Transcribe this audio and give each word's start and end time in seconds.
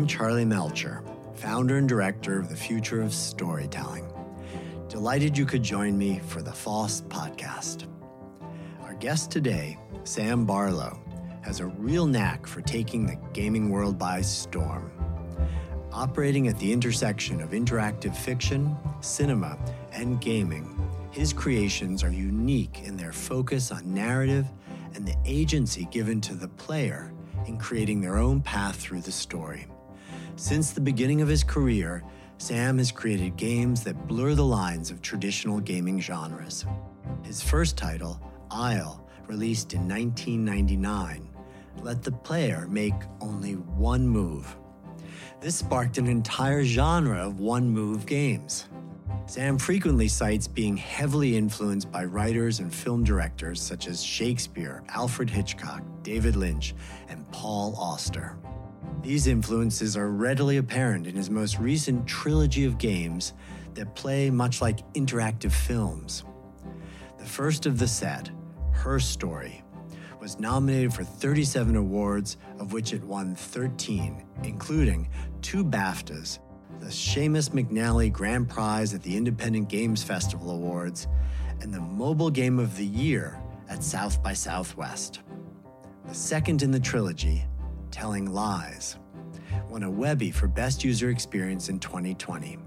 I'm 0.00 0.06
Charlie 0.06 0.46
Melcher, 0.46 1.04
founder 1.34 1.76
and 1.76 1.86
director 1.86 2.38
of 2.38 2.48
the 2.48 2.56
Future 2.56 3.02
of 3.02 3.12
Storytelling. 3.12 4.10
Delighted 4.88 5.36
you 5.36 5.44
could 5.44 5.62
join 5.62 5.98
me 5.98 6.20
for 6.20 6.40
the 6.40 6.52
FoST 6.52 7.02
podcast. 7.08 7.86
Our 8.80 8.94
guest 8.94 9.30
today, 9.30 9.76
Sam 10.04 10.46
Barlow, 10.46 10.98
has 11.42 11.60
a 11.60 11.66
real 11.66 12.06
knack 12.06 12.46
for 12.46 12.62
taking 12.62 13.04
the 13.04 13.18
gaming 13.34 13.68
world 13.68 13.98
by 13.98 14.22
storm. 14.22 14.90
Operating 15.92 16.48
at 16.48 16.58
the 16.58 16.72
intersection 16.72 17.42
of 17.42 17.50
interactive 17.50 18.16
fiction, 18.16 18.74
cinema, 19.02 19.58
and 19.92 20.18
gaming, 20.18 20.82
his 21.10 21.34
creations 21.34 22.02
are 22.02 22.10
unique 22.10 22.84
in 22.84 22.96
their 22.96 23.12
focus 23.12 23.70
on 23.70 23.92
narrative 23.92 24.46
and 24.94 25.06
the 25.06 25.16
agency 25.26 25.86
given 25.90 26.22
to 26.22 26.34
the 26.34 26.48
player 26.48 27.12
in 27.46 27.58
creating 27.58 28.00
their 28.00 28.16
own 28.16 28.40
path 28.40 28.76
through 28.76 29.02
the 29.02 29.12
story. 29.12 29.66
Since 30.40 30.70
the 30.70 30.80
beginning 30.80 31.20
of 31.20 31.28
his 31.28 31.44
career, 31.44 32.02
Sam 32.38 32.78
has 32.78 32.90
created 32.90 33.36
games 33.36 33.84
that 33.84 34.08
blur 34.08 34.34
the 34.34 34.42
lines 34.42 34.90
of 34.90 35.02
traditional 35.02 35.60
gaming 35.60 36.00
genres. 36.00 36.64
His 37.22 37.42
first 37.42 37.76
title, 37.76 38.18
Aisle, 38.50 39.06
released 39.26 39.74
in 39.74 39.86
1999, 39.86 41.28
let 41.82 42.02
the 42.02 42.12
player 42.12 42.66
make 42.70 42.94
only 43.20 43.52
one 43.52 44.08
move. 44.08 44.56
This 45.42 45.56
sparked 45.56 45.98
an 45.98 46.06
entire 46.06 46.64
genre 46.64 47.18
of 47.18 47.38
one 47.38 47.68
move 47.68 48.06
games. 48.06 48.66
Sam 49.26 49.58
frequently 49.58 50.08
cites 50.08 50.48
being 50.48 50.78
heavily 50.78 51.36
influenced 51.36 51.92
by 51.92 52.06
writers 52.06 52.60
and 52.60 52.74
film 52.74 53.04
directors 53.04 53.60
such 53.60 53.86
as 53.86 54.02
Shakespeare, 54.02 54.82
Alfred 54.88 55.28
Hitchcock, 55.28 55.82
David 56.02 56.34
Lynch, 56.34 56.74
and 57.10 57.30
Paul 57.30 57.76
Auster. 57.76 58.38
These 59.02 59.28
influences 59.28 59.96
are 59.96 60.10
readily 60.10 60.58
apparent 60.58 61.06
in 61.06 61.16
his 61.16 61.30
most 61.30 61.58
recent 61.58 62.06
trilogy 62.06 62.66
of 62.66 62.76
games 62.76 63.32
that 63.74 63.94
play 63.94 64.30
much 64.30 64.60
like 64.60 64.86
interactive 64.92 65.52
films. 65.52 66.24
The 67.18 67.24
first 67.24 67.64
of 67.64 67.78
the 67.78 67.88
set, 67.88 68.30
Her 68.72 69.00
Story, 69.00 69.62
was 70.20 70.38
nominated 70.38 70.92
for 70.92 71.02
37 71.02 71.76
awards, 71.76 72.36
of 72.58 72.74
which 72.74 72.92
it 72.92 73.02
won 73.02 73.34
13, 73.34 74.22
including 74.44 75.08
two 75.40 75.64
BAFTAs 75.64 76.38
the 76.78 76.86
Seamus 76.86 77.50
McNally 77.50 78.10
Grand 78.10 78.48
Prize 78.48 78.94
at 78.94 79.02
the 79.02 79.14
Independent 79.14 79.68
Games 79.68 80.02
Festival 80.02 80.50
Awards, 80.50 81.08
and 81.60 81.74
the 81.74 81.80
Mobile 81.80 82.30
Game 82.30 82.58
of 82.58 82.74
the 82.76 82.86
Year 82.86 83.38
at 83.68 83.84
South 83.84 84.22
by 84.22 84.32
Southwest. 84.32 85.20
The 86.06 86.14
second 86.14 86.62
in 86.62 86.70
the 86.70 86.80
trilogy, 86.80 87.44
Telling 87.90 88.32
Lies, 88.32 88.96
won 89.68 89.82
a 89.82 89.90
Webby 89.90 90.30
for 90.30 90.46
Best 90.46 90.84
User 90.84 91.10
Experience 91.10 91.68
in 91.68 91.78
2020. 91.78 92.58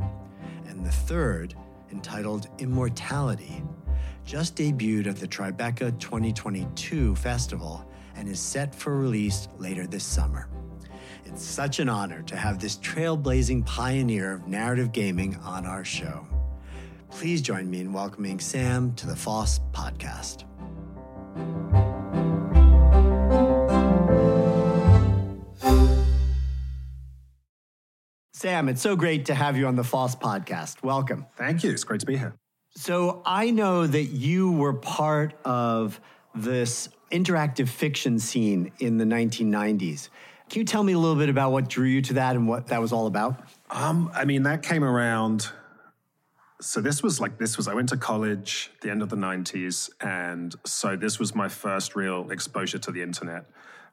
And 0.68 0.86
the 0.86 0.92
third, 0.92 1.56
entitled 1.92 2.48
Immortality, 2.60 3.64
just 4.26 4.56
debuted 4.56 5.08
at 5.08 5.18
the 5.18 5.28
Tribeca 5.28 5.98
2022 6.00 7.16
festival 7.16 7.86
and 8.16 8.28
is 8.28 8.40
set 8.40 8.74
for 8.74 8.98
release 8.98 9.48
later 9.58 9.88
this 9.88 10.04
summer. 10.04 10.48
It's 11.26 11.44
such 11.44 11.80
an 11.80 11.90
honor 11.90 12.22
to 12.24 12.36
have 12.36 12.60
this 12.60 12.78
trailblazing 12.78 13.66
pioneer 13.66 14.34
of 14.34 14.48
narrative 14.48 14.92
gaming 14.92 15.36
on 15.38 15.66
our 15.66 15.84
show. 15.84 16.28
Please 17.12 17.42
join 17.42 17.70
me 17.70 17.80
in 17.80 17.94
welcoming 17.94 18.40
Sam 18.40 18.94
to 18.96 19.08
the 19.08 19.14
FoST 19.14 19.62
podcast. 19.72 20.44
Sam, 28.44 28.68
it's 28.68 28.82
so 28.82 28.98
great 28.98 29.28
to 29.28 29.34
have 29.34 29.56
you 29.56 29.68
on 29.68 29.78
the 29.78 29.84
FoST 29.84 30.20
podcast. 30.20 30.84
Welcome. 30.84 31.28
Thank 31.38 31.64
you. 31.64 31.72
It's 31.72 31.86
great 31.86 32.02
to 32.02 32.06
be 32.06 32.18
here. 32.18 32.36
So, 32.76 33.22
I 33.26 33.52
know 33.52 33.88
that 33.88 34.04
you 34.04 34.52
were 34.52 34.74
part 34.74 35.34
of 35.46 36.02
this 36.36 36.90
interactive 37.10 37.70
fiction 37.70 38.20
scene 38.20 38.74
in 38.80 38.98
the 38.98 39.06
1990s. 39.06 40.10
Can 40.50 40.60
you 40.60 40.66
tell 40.66 40.84
me 40.84 40.92
a 40.92 41.00
little 41.00 41.16
bit 41.16 41.30
about 41.30 41.54
what 41.54 41.70
drew 41.70 41.88
you 41.88 42.02
to 42.02 42.16
that 42.16 42.36
and 42.36 42.46
what 42.46 42.68
that 42.68 42.82
was 42.82 42.92
all 42.92 43.08
about? 43.08 43.42
Um, 43.70 44.12
I 44.14 44.26
mean, 44.26 44.44
that 44.44 44.62
came 44.62 44.84
around. 44.84 45.50
So 46.60 46.82
this 46.82 47.02
was 47.02 47.22
like 47.22 47.38
this 47.38 47.56
was 47.56 47.70
I 47.70 47.74
went 47.74 47.88
to 47.90 47.98
college 47.98 48.72
the 48.82 48.92
end 48.92 49.02
of 49.02 49.08
the 49.08 49.16
'90s, 49.16 49.90
and 50.02 50.54
so 50.66 50.98
this 50.98 51.18
was 51.18 51.34
my 51.34 51.48
first 51.48 51.96
real 51.96 52.30
exposure 52.30 52.80
to 52.80 52.92
the 52.92 53.04
internet. 53.04 53.46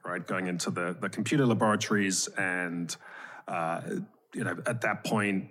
Right, 0.03 0.27
going 0.27 0.47
into 0.47 0.71
the 0.71 0.93
the 0.99 1.07
computer 1.07 1.45
laboratories, 1.45 2.27
and 2.37 2.93
uh, 3.47 3.79
you 4.33 4.43
know, 4.43 4.57
at 4.65 4.81
that 4.81 5.03
point, 5.03 5.49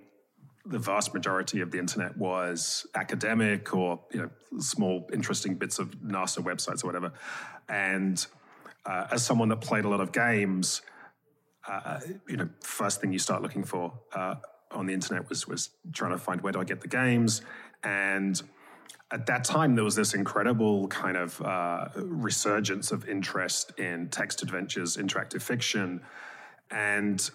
the 0.66 0.78
vast 0.78 1.14
majority 1.14 1.60
of 1.60 1.70
the 1.70 1.78
internet 1.78 2.16
was 2.16 2.86
academic 2.94 3.74
or 3.74 4.00
you 4.12 4.20
know 4.20 4.30
small 4.58 5.08
interesting 5.12 5.54
bits 5.54 5.78
of 5.78 5.90
NASA 6.00 6.42
websites 6.42 6.84
or 6.84 6.88
whatever. 6.88 7.12
And 7.68 8.24
uh, 8.84 9.06
as 9.10 9.24
someone 9.24 9.48
that 9.48 9.60
played 9.60 9.84
a 9.84 9.88
lot 9.88 10.00
of 10.00 10.12
games, 10.12 10.82
uh, 11.68 12.00
you 12.28 12.36
know, 12.36 12.48
first 12.60 13.00
thing 13.00 13.12
you 13.12 13.18
start 13.18 13.42
looking 13.42 13.64
for 13.64 13.92
uh, 14.14 14.36
on 14.70 14.86
the 14.86 14.94
internet 14.94 15.28
was 15.28 15.46
was 15.48 15.70
trying 15.92 16.12
to 16.12 16.18
find 16.18 16.40
where 16.40 16.52
do 16.52 16.60
I 16.60 16.64
get 16.64 16.80
the 16.80 16.88
games, 16.88 17.42
and 17.82 18.40
at 19.10 19.26
that 19.26 19.44
time 19.44 19.74
there 19.74 19.84
was 19.84 19.96
this 19.96 20.14
incredible 20.14 20.86
kind 20.88 21.16
of 21.16 21.40
uh, 21.42 21.88
resurgence 21.96 22.92
of 22.92 23.08
interest 23.08 23.78
in 23.78 24.08
text 24.08 24.42
adventures, 24.42 24.96
interactive 24.96 25.42
fiction, 25.42 26.00
and 26.70 27.30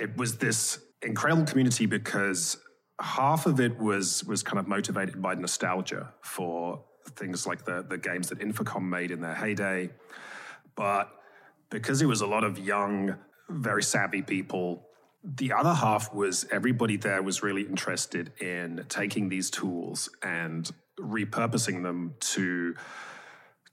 it 0.00 0.16
was 0.16 0.38
this 0.38 0.80
incredible 1.02 1.44
community 1.44 1.86
because 1.86 2.56
half 3.00 3.46
of 3.46 3.60
it 3.60 3.78
was 3.78 4.24
was 4.24 4.42
kind 4.42 4.58
of 4.58 4.66
motivated 4.66 5.20
by 5.22 5.34
nostalgia 5.34 6.12
for 6.22 6.82
things 7.10 7.46
like 7.46 7.64
the 7.64 7.84
the 7.88 7.98
games 7.98 8.28
that 8.28 8.38
Infocom 8.38 8.82
made 8.82 9.10
in 9.10 9.20
their 9.20 9.34
heyday, 9.34 9.90
but 10.74 11.10
because 11.70 12.02
it 12.02 12.06
was 12.06 12.20
a 12.20 12.26
lot 12.26 12.44
of 12.44 12.58
young 12.58 13.16
very 13.48 13.82
savvy 13.82 14.22
people. 14.22 14.86
The 15.22 15.52
other 15.52 15.74
half 15.74 16.14
was 16.14 16.46
everybody 16.50 16.96
there 16.96 17.22
was 17.22 17.42
really 17.42 17.62
interested 17.62 18.32
in 18.40 18.86
taking 18.88 19.28
these 19.28 19.50
tools 19.50 20.08
and 20.22 20.70
repurposing 20.98 21.82
them 21.82 22.14
to 22.20 22.74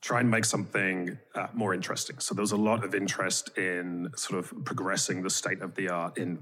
try 0.07 0.21
and 0.21 0.31
make 0.31 0.45
something 0.45 1.17
uh, 1.35 1.47
more 1.53 1.73
interesting. 1.73 2.17
So 2.19 2.33
there 2.33 2.41
was 2.41 2.53
a 2.53 2.63
lot 2.69 2.85
of 2.85 2.95
interest 2.95 3.57
in 3.57 4.09
sort 4.15 4.39
of 4.39 4.63
progressing 4.63 5.21
the 5.21 5.29
state 5.29 5.61
of 5.61 5.75
the 5.75 5.89
art 5.89 6.17
in 6.17 6.41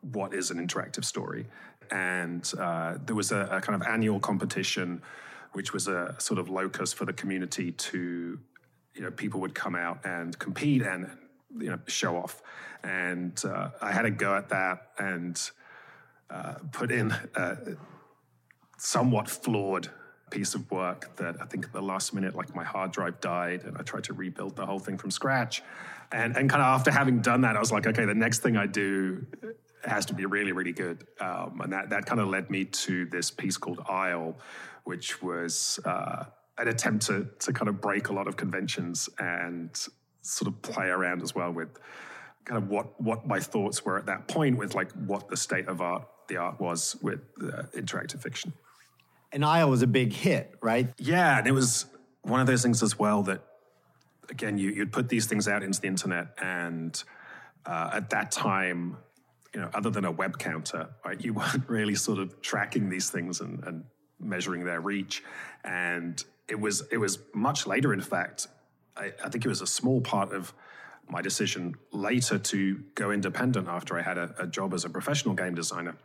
what 0.00 0.32
is 0.32 0.50
an 0.50 0.66
interactive 0.66 1.04
story. 1.04 1.44
And 1.90 2.50
uh, 2.58 2.94
there 3.04 3.14
was 3.14 3.30
a, 3.30 3.40
a, 3.50 3.60
kind 3.60 3.78
of 3.78 3.86
annual 3.86 4.18
competition, 4.18 5.02
which 5.52 5.74
was 5.74 5.88
a 5.88 6.14
sort 6.18 6.40
of 6.40 6.48
locus 6.48 6.94
for 6.94 7.04
the 7.04 7.12
community 7.12 7.72
to, 7.72 8.38
you 8.94 9.02
know, 9.02 9.10
people 9.10 9.40
would 9.42 9.54
come 9.54 9.74
out 9.74 9.98
and 10.06 10.38
compete 10.38 10.80
and 10.80 11.10
you 11.58 11.68
know 11.68 11.78
show 11.86 12.16
off 12.16 12.40
and 12.82 13.44
uh, 13.44 13.68
i 13.82 13.92
had 13.92 14.06
a 14.06 14.10
go 14.10 14.34
at 14.34 14.48
that 14.48 14.86
and 14.98 15.50
uh, 16.30 16.54
put 16.72 16.90
in 16.90 17.14
somewhat 18.78 19.28
flawed 19.28 19.90
piece 20.32 20.54
of 20.54 20.68
work 20.70 21.14
that 21.16 21.36
i 21.40 21.44
think 21.44 21.66
at 21.66 21.72
the 21.72 21.82
last 21.82 22.14
minute 22.14 22.34
like 22.34 22.54
my 22.54 22.64
hard 22.64 22.90
drive 22.90 23.20
died 23.20 23.62
and 23.64 23.76
i 23.76 23.82
tried 23.82 24.04
to 24.04 24.12
rebuild 24.14 24.56
the 24.56 24.64
whole 24.64 24.78
thing 24.78 24.96
from 24.96 25.10
scratch 25.10 25.62
and, 26.10 26.36
and 26.36 26.48
kind 26.50 26.62
of 26.62 26.66
after 26.66 26.90
having 26.90 27.20
done 27.20 27.42
that 27.42 27.54
i 27.56 27.60
was 27.60 27.70
like 27.70 27.86
okay 27.86 28.04
the 28.04 28.14
next 28.14 28.40
thing 28.40 28.56
i 28.56 28.66
do 28.66 29.24
has 29.84 30.06
to 30.06 30.14
be 30.14 30.24
really 30.24 30.52
really 30.52 30.72
good 30.72 31.06
um, 31.20 31.60
and 31.62 31.72
that, 31.72 31.90
that 31.90 32.06
kind 32.06 32.20
of 32.20 32.28
led 32.28 32.48
me 32.50 32.64
to 32.64 33.04
this 33.06 33.30
piece 33.30 33.56
called 33.56 33.80
Aisle 33.88 34.36
which 34.84 35.22
was 35.22 35.78
uh, 35.84 36.24
an 36.58 36.68
attempt 36.68 37.06
to, 37.06 37.28
to 37.38 37.52
kind 37.52 37.68
of 37.68 37.80
break 37.80 38.08
a 38.08 38.12
lot 38.12 38.26
of 38.26 38.36
conventions 38.36 39.08
and 39.18 39.70
sort 40.22 40.48
of 40.48 40.60
play 40.62 40.86
around 40.86 41.22
as 41.22 41.34
well 41.34 41.50
with 41.50 41.78
kind 42.44 42.62
of 42.62 42.68
what 42.68 43.00
what 43.00 43.26
my 43.26 43.40
thoughts 43.40 43.84
were 43.84 43.98
at 43.98 44.06
that 44.06 44.28
point 44.28 44.56
with 44.56 44.74
like 44.74 44.90
what 44.92 45.28
the 45.28 45.36
state 45.36 45.68
of 45.68 45.80
art 45.80 46.06
the 46.28 46.36
art 46.36 46.60
was 46.60 46.96
with 47.02 47.20
uh, 47.42 47.64
interactive 47.76 48.22
fiction. 48.22 48.52
And 49.32 49.44
Aisle 49.44 49.70
was 49.70 49.82
a 49.82 49.86
big 49.86 50.12
hit, 50.12 50.54
right? 50.60 50.88
Yeah, 50.98 51.38
and 51.38 51.46
it 51.46 51.52
was 51.52 51.86
one 52.22 52.40
of 52.40 52.46
those 52.46 52.62
things 52.62 52.82
as 52.82 52.98
well 52.98 53.22
that 53.24 53.42
again 54.30 54.58
you 54.58 54.70
you'd 54.70 54.92
put 54.92 55.08
these 55.08 55.26
things 55.26 55.48
out 55.48 55.62
into 55.62 55.80
the 55.80 55.86
internet 55.86 56.28
and 56.42 57.04
uh, 57.66 57.90
at 57.92 58.10
that 58.10 58.30
time 58.30 58.96
you 59.54 59.60
know 59.60 59.68
other 59.74 59.90
than 59.90 60.04
a 60.04 60.10
web 60.10 60.38
counter 60.38 60.88
right 61.04 61.20
you 61.20 61.32
weren't 61.40 61.68
really 61.68 61.94
sort 61.94 62.18
of 62.18 62.40
tracking 62.40 62.88
these 62.88 63.10
things 63.10 63.40
and, 63.40 63.62
and 63.64 63.84
measuring 64.20 64.64
their 64.64 64.80
reach 64.80 65.22
and 65.64 66.24
it 66.48 66.58
was 66.58 66.82
it 66.90 66.98
was 66.98 67.18
much 67.34 67.66
later 67.66 67.92
in 67.92 68.00
fact 68.00 68.46
I, 68.96 69.12
I, 69.24 69.28
think 69.30 69.44
it 69.44 69.48
was 69.48 69.62
a 69.62 69.66
small 69.66 70.00
part 70.00 70.32
of 70.32 70.52
my 71.08 71.22
decision 71.22 71.74
later 71.92 72.38
to 72.38 72.82
go 72.94 73.10
independent 73.10 73.66
after 73.66 73.98
I 73.98 74.02
had 74.02 74.18
a, 74.18 74.34
a 74.38 74.46
job 74.46 74.74
as 74.74 74.84
a 74.84 74.90
professional 74.90 75.34
game 75.34 75.54
designer 75.54 75.96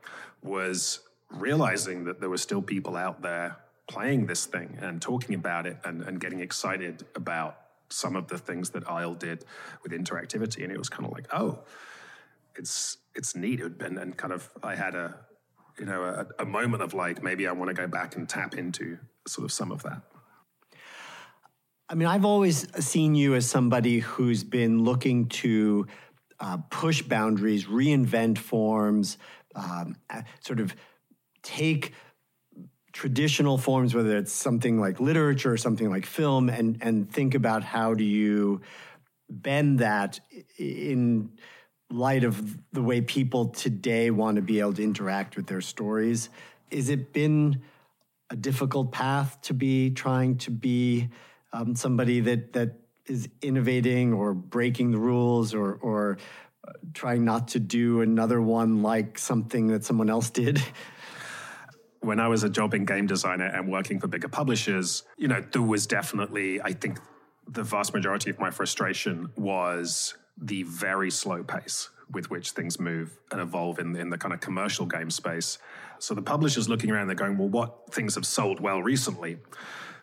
was 0.42 1.02
realizing 1.32 2.06
that 2.06 2.20
there 2.20 2.30
were 2.30 2.38
still 2.38 2.62
people 2.62 2.96
out 2.96 3.22
there 3.22 3.58
playing 3.88 4.26
this 4.26 4.46
thing 4.46 4.78
and 4.82 5.02
talking 5.02 5.36
about 5.36 5.66
it 5.66 5.78
and, 5.84 6.02
and 6.02 6.20
getting 6.20 6.40
excited 6.40 7.06
about 7.16 7.58
some 7.90 8.16
of 8.16 8.28
the 8.28 8.38
things 8.38 8.72
that 8.72 8.90
Aisle 8.90 9.14
did 9.14 9.46
with 9.84 9.92
interactivity. 9.92 10.64
And 10.64 10.72
it 10.72 10.78
was 10.78 10.90
kind 10.90 11.06
of 11.06 11.12
like, 11.12 11.28
oh, 11.34 11.60
it's 12.56 12.98
it's 13.16 13.36
needed, 13.36 13.82
and, 13.82 13.98
and 13.98 14.18
kind 14.18 14.34
of 14.34 14.50
I 14.64 14.76
had 14.76 14.96
a 14.96 15.16
you 15.80 15.86
know 15.86 16.04
a, 16.04 16.44
a 16.44 16.46
moment 16.46 16.84
of 16.84 16.94
like 16.94 17.24
maybe 17.24 17.48
I 17.48 17.52
want 17.52 17.70
to 17.70 17.74
go 17.74 17.88
back 17.88 18.16
and 18.16 18.28
tap 18.28 18.56
into 18.56 18.98
sort 19.28 19.46
of 19.46 19.52
some 19.52 19.72
of 19.72 19.84
that. 19.84 20.02
I 21.90 21.96
mean, 21.96 22.08
I've 22.08 22.26
always 22.26 22.68
seen 22.84 23.16
you 23.16 23.36
as 23.36 23.50
somebody 23.50 24.00
who's 24.00 24.44
been 24.44 24.84
looking 24.84 25.30
to 25.30 25.88
uh, 26.40 26.58
push 26.70 27.02
boundaries, 27.02 27.66
reinvent 27.66 28.38
forms, 28.38 29.18
um, 29.56 29.96
sort 30.42 30.60
of 30.60 30.76
take 31.48 31.94
traditional 32.92 33.58
forms, 33.58 33.96
whether 33.96 34.18
it's 34.18 34.34
something 34.34 34.80
like 34.80 35.00
literature 35.00 35.54
or 35.54 35.58
something 35.58 35.90
like 35.90 36.06
film, 36.06 36.50
and 36.50 36.78
and 36.82 37.10
think 37.12 37.36
about 37.36 37.64
how 37.64 37.94
do 37.94 38.04
you 38.04 38.62
bend 39.30 39.80
that 39.80 40.20
in 40.58 41.32
light 41.90 42.24
of 42.24 42.58
the 42.74 42.82
way 42.82 43.00
people 43.00 43.46
today 43.50 44.10
want 44.12 44.36
to 44.36 44.42
be 44.42 44.60
able 44.60 44.74
to 44.74 44.84
interact 44.84 45.38
with 45.38 45.48
their 45.48 45.62
stories. 45.62 46.30
Is 46.70 46.90
it 46.90 47.14
been 47.14 47.62
a 48.30 48.36
difficult 48.36 48.92
path 48.92 49.40
to 49.44 49.54
be 49.54 49.92
trying 49.92 50.38
to 50.40 50.52
be 50.52 51.10
um, 51.54 51.76
somebody 51.76 52.20
that 52.22 52.54
that 52.54 52.74
is 53.06 53.30
innovating 53.42 54.12
or 54.14 54.34
breaking 54.34 54.92
the 54.92 55.00
rules 55.00 55.54
or 55.54 55.76
or 55.76 56.18
uh, 56.68 56.74
trying 56.94 57.24
not 57.24 57.48
to 57.50 57.60
do 57.60 58.02
another 58.02 58.42
one 58.42 58.82
like 58.82 59.18
something 59.18 59.68
that 59.68 59.86
someone 59.86 60.10
else 60.10 60.30
did? 60.30 60.62
When 62.08 62.22
I 62.22 62.30
was 62.30 62.44
a 62.44 62.50
jobbing 62.50 62.86
game 62.86 63.06
designer 63.06 63.48
and 63.48 63.70
working 63.70 64.00
for 64.00 64.08
bigger 64.08 64.30
publishers, 64.30 65.04
you 65.18 65.28
know, 65.28 65.42
there 65.52 65.62
was 65.62 65.86
definitely, 65.86 66.62
I 66.62 66.72
think, 66.72 67.00
the 67.50 67.64
vast 67.64 67.94
majority 67.94 68.30
of 68.30 68.40
my 68.40 68.50
frustration 68.50 69.30
was 69.36 70.16
the 70.38 70.64
very 70.64 71.12
slow 71.12 71.44
pace 71.44 71.90
with 72.10 72.30
which 72.30 72.52
things 72.52 72.80
move 72.80 73.20
and 73.30 73.42
evolve 73.42 73.80
in, 73.80 73.94
in 73.98 74.10
the 74.10 74.18
kind 74.18 74.34
of 74.34 74.40
commercial 74.40 74.86
game 74.86 75.10
space. 75.10 75.58
So 76.00 76.14
the 76.14 76.22
publisher's 76.22 76.70
looking 76.70 76.92
around, 76.92 77.08
they're 77.08 77.16
going, 77.18 77.38
well, 77.38 77.50
what 77.50 77.94
things 77.94 78.16
have 78.16 78.26
sold 78.26 78.62
well 78.62 78.82
recently? 78.82 79.40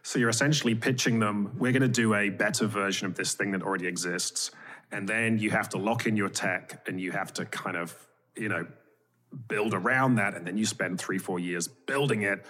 So 0.03 0.19
you're 0.19 0.29
essentially 0.29 0.75
pitching 0.75 1.21
them, 1.21 1.55
we're 1.57 1.73
going 1.73 1.81
to 1.81 1.89
do 1.89 2.13
a 2.13 2.29
better 2.29 2.67
version 2.67 3.07
of 3.07 3.15
this 3.15 3.33
thing 3.33 3.51
that 3.53 3.63
already 3.63 3.87
exists. 3.87 4.51
And 4.93 5.09
then 5.09 5.39
you 5.39 5.49
have 5.53 5.71
to 5.71 5.79
lock 5.79 6.05
in 6.07 6.17
your 6.17 6.29
tech 6.29 6.87
and 6.87 7.01
you 7.01 7.13
have 7.13 7.33
to 7.33 7.47
kind 7.47 7.79
of, 7.79 7.97
you 8.37 8.51
know, 8.51 8.67
build 9.49 9.75
around 9.75 10.17
that. 10.17 10.35
And 10.35 10.47
then 10.47 10.57
you 10.57 10.67
spend 10.67 10.99
three, 10.99 11.19
four 11.19 11.39
years 11.39 11.69
building 11.69 12.23
it. 12.23 12.45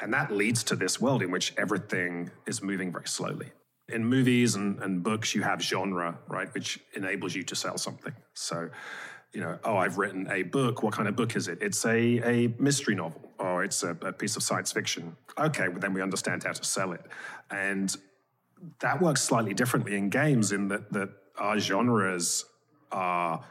And 0.00 0.12
that 0.12 0.30
leads 0.30 0.62
to 0.64 0.76
this 0.76 1.00
world 1.00 1.22
in 1.22 1.30
which 1.30 1.54
everything 1.56 2.30
is 2.46 2.62
moving 2.62 2.92
very 2.92 3.08
slowly. 3.08 3.52
In 3.88 4.04
movies 4.04 4.54
and, 4.54 4.82
and 4.82 5.02
books, 5.02 5.34
you 5.34 5.42
have 5.42 5.62
genre, 5.62 6.18
right, 6.28 6.52
which 6.54 6.80
enables 6.94 7.34
you 7.34 7.42
to 7.44 7.54
sell 7.54 7.78
something. 7.78 8.12
So 8.34 8.68
you 9.36 9.42
know, 9.42 9.58
oh, 9.64 9.76
I've 9.76 9.98
written 9.98 10.26
a 10.30 10.44
book. 10.44 10.82
What 10.82 10.94
kind 10.94 11.08
of 11.08 11.14
book 11.14 11.36
is 11.36 11.46
it? 11.46 11.58
It's 11.60 11.84
a, 11.84 11.98
a 12.24 12.54
mystery 12.58 12.94
novel 12.94 13.30
or 13.38 13.64
it's 13.64 13.82
a, 13.82 13.90
a 14.00 14.10
piece 14.10 14.34
of 14.36 14.42
science 14.42 14.72
fiction. 14.72 15.14
Okay, 15.36 15.68
well, 15.68 15.78
then 15.78 15.92
we 15.92 16.00
understand 16.00 16.42
how 16.42 16.52
to 16.52 16.64
sell 16.64 16.92
it. 16.92 17.02
And 17.50 17.94
that 18.80 19.02
works 19.02 19.22
slightly 19.22 19.52
differently 19.52 19.94
in 19.94 20.08
games 20.08 20.52
in 20.52 20.68
that, 20.68 20.90
that 20.92 21.10
our 21.36 21.58
genres 21.58 22.46
are 22.90 23.44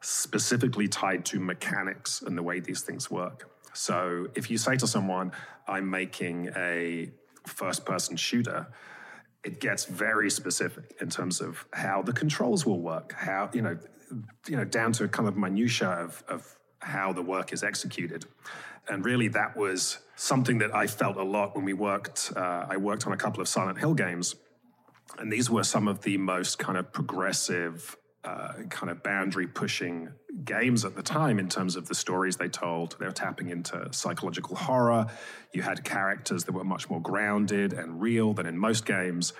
specifically 0.00 0.88
tied 0.88 1.24
to 1.26 1.40
mechanics 1.40 2.22
and 2.22 2.36
the 2.36 2.42
way 2.42 2.60
these 2.60 2.82
things 2.82 3.10
work. 3.10 3.50
So 3.72 4.28
if 4.34 4.50
you 4.50 4.58
say 4.58 4.76
to 4.76 4.86
someone, 4.86 5.32
I'm 5.68 5.88
making 5.88 6.50
a 6.56 7.10
first 7.46 7.84
person 7.84 8.16
shooter, 8.16 8.66
it 9.44 9.60
gets 9.60 9.84
very 9.84 10.30
specific 10.30 10.96
in 11.00 11.08
terms 11.08 11.40
of 11.40 11.64
how 11.72 12.02
the 12.02 12.12
controls 12.12 12.66
will 12.66 12.80
work, 12.80 13.12
how, 13.12 13.48
you 13.52 13.62
know, 13.62 13.78
you 14.48 14.56
know, 14.56 14.64
down 14.64 14.92
to 14.92 15.08
kind 15.08 15.28
of 15.28 15.36
minutia 15.36 15.88
of, 15.88 16.22
of 16.28 16.58
how 16.80 17.12
the 17.12 17.22
work 17.22 17.52
is 17.52 17.62
executed. 17.62 18.24
And 18.88 19.04
really, 19.04 19.28
that 19.28 19.56
was 19.56 19.98
something 20.16 20.58
that 20.58 20.74
I 20.74 20.86
felt 20.86 21.16
a 21.16 21.22
lot 21.22 21.54
when 21.54 21.64
we 21.64 21.72
worked. 21.72 22.32
Uh, 22.34 22.66
I 22.68 22.76
worked 22.76 23.06
on 23.06 23.12
a 23.12 23.16
couple 23.16 23.40
of 23.40 23.48
Silent 23.48 23.78
Hill 23.78 23.94
games, 23.94 24.34
and 25.18 25.32
these 25.32 25.48
were 25.48 25.64
some 25.64 25.86
of 25.88 26.02
the 26.02 26.16
most 26.16 26.58
kind 26.58 26.76
of 26.76 26.92
progressive, 26.92 27.96
uh, 28.24 28.52
kind 28.68 28.90
of 28.90 29.02
boundary 29.02 29.46
pushing 29.46 30.10
games 30.44 30.84
at 30.84 30.94
the 30.94 31.02
time 31.02 31.38
in 31.38 31.48
terms 31.48 31.76
of 31.76 31.88
the 31.88 31.94
stories 31.94 32.36
they 32.36 32.48
told. 32.48 32.96
They 32.98 33.06
were 33.06 33.12
tapping 33.12 33.48
into 33.48 33.88
psychological 33.92 34.56
horror. 34.56 35.06
You 35.52 35.62
had 35.62 35.84
characters 35.84 36.44
that 36.44 36.52
were 36.52 36.64
much 36.64 36.90
more 36.90 37.00
grounded 37.00 37.72
and 37.72 38.00
real 38.00 38.34
than 38.34 38.46
in 38.46 38.58
most 38.58 38.84
games. 38.84 39.32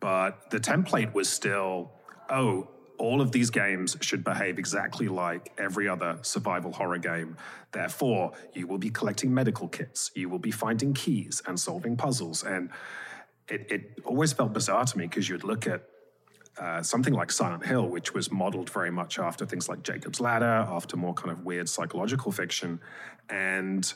But 0.00 0.50
the 0.50 0.58
template 0.58 1.14
was 1.14 1.28
still, 1.28 1.92
oh, 2.28 2.68
all 2.98 3.20
of 3.20 3.32
these 3.32 3.50
games 3.50 3.96
should 4.00 4.24
behave 4.24 4.58
exactly 4.58 5.08
like 5.08 5.52
every 5.58 5.88
other 5.88 6.18
survival 6.22 6.72
horror 6.72 6.98
game. 6.98 7.36
Therefore, 7.72 8.32
you 8.52 8.66
will 8.66 8.78
be 8.78 8.90
collecting 8.90 9.32
medical 9.32 9.68
kits, 9.68 10.10
you 10.14 10.28
will 10.28 10.38
be 10.38 10.50
finding 10.50 10.94
keys 10.94 11.42
and 11.46 11.58
solving 11.58 11.96
puzzles. 11.96 12.42
And 12.42 12.70
it, 13.48 13.66
it 13.70 13.98
always 14.04 14.32
felt 14.32 14.52
bizarre 14.52 14.84
to 14.84 14.98
me 14.98 15.06
because 15.06 15.28
you'd 15.28 15.44
look 15.44 15.66
at 15.66 15.84
uh, 16.58 16.82
something 16.82 17.12
like 17.12 17.32
Silent 17.32 17.66
Hill, 17.66 17.88
which 17.88 18.14
was 18.14 18.30
modeled 18.30 18.70
very 18.70 18.90
much 18.90 19.18
after 19.18 19.44
things 19.44 19.68
like 19.68 19.82
Jacob's 19.82 20.20
Ladder, 20.20 20.66
after 20.68 20.96
more 20.96 21.14
kind 21.14 21.30
of 21.30 21.44
weird 21.44 21.68
psychological 21.68 22.30
fiction. 22.30 22.80
And 23.28 23.92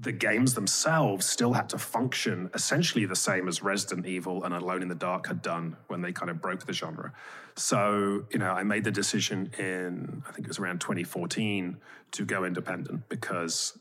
the 0.00 0.12
games 0.12 0.54
themselves 0.54 1.26
still 1.26 1.52
had 1.52 1.68
to 1.70 1.78
function 1.78 2.48
essentially 2.54 3.04
the 3.04 3.16
same 3.16 3.48
as 3.48 3.62
Resident 3.62 4.06
Evil 4.06 4.44
and 4.44 4.54
Alone 4.54 4.82
in 4.82 4.88
the 4.88 4.94
Dark 4.94 5.26
had 5.26 5.42
done 5.42 5.76
when 5.88 6.02
they 6.02 6.12
kind 6.12 6.30
of 6.30 6.40
broke 6.40 6.66
the 6.66 6.72
genre. 6.72 7.12
So, 7.56 8.24
you 8.30 8.38
know, 8.38 8.52
I 8.52 8.62
made 8.62 8.84
the 8.84 8.92
decision 8.92 9.50
in, 9.58 10.22
I 10.28 10.30
think 10.30 10.46
it 10.46 10.48
was 10.48 10.60
around 10.60 10.80
2014 10.80 11.76
to 12.12 12.24
go 12.24 12.44
independent 12.44 13.08
because 13.08 13.76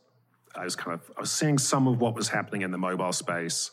I 0.56 0.63
was 0.63 0.75
kind 0.75 0.95
of, 0.95 1.12
I 1.16 1.22
was 1.22 1.31
seeing 1.31 1.60
some 1.60 1.88
of 1.88 2.01
what 2.01 2.16
was 2.16 2.30
happening 2.30 2.63
in 2.63 2.72
the 2.72 2.80
mobile 2.80 3.13
space. 3.13 3.69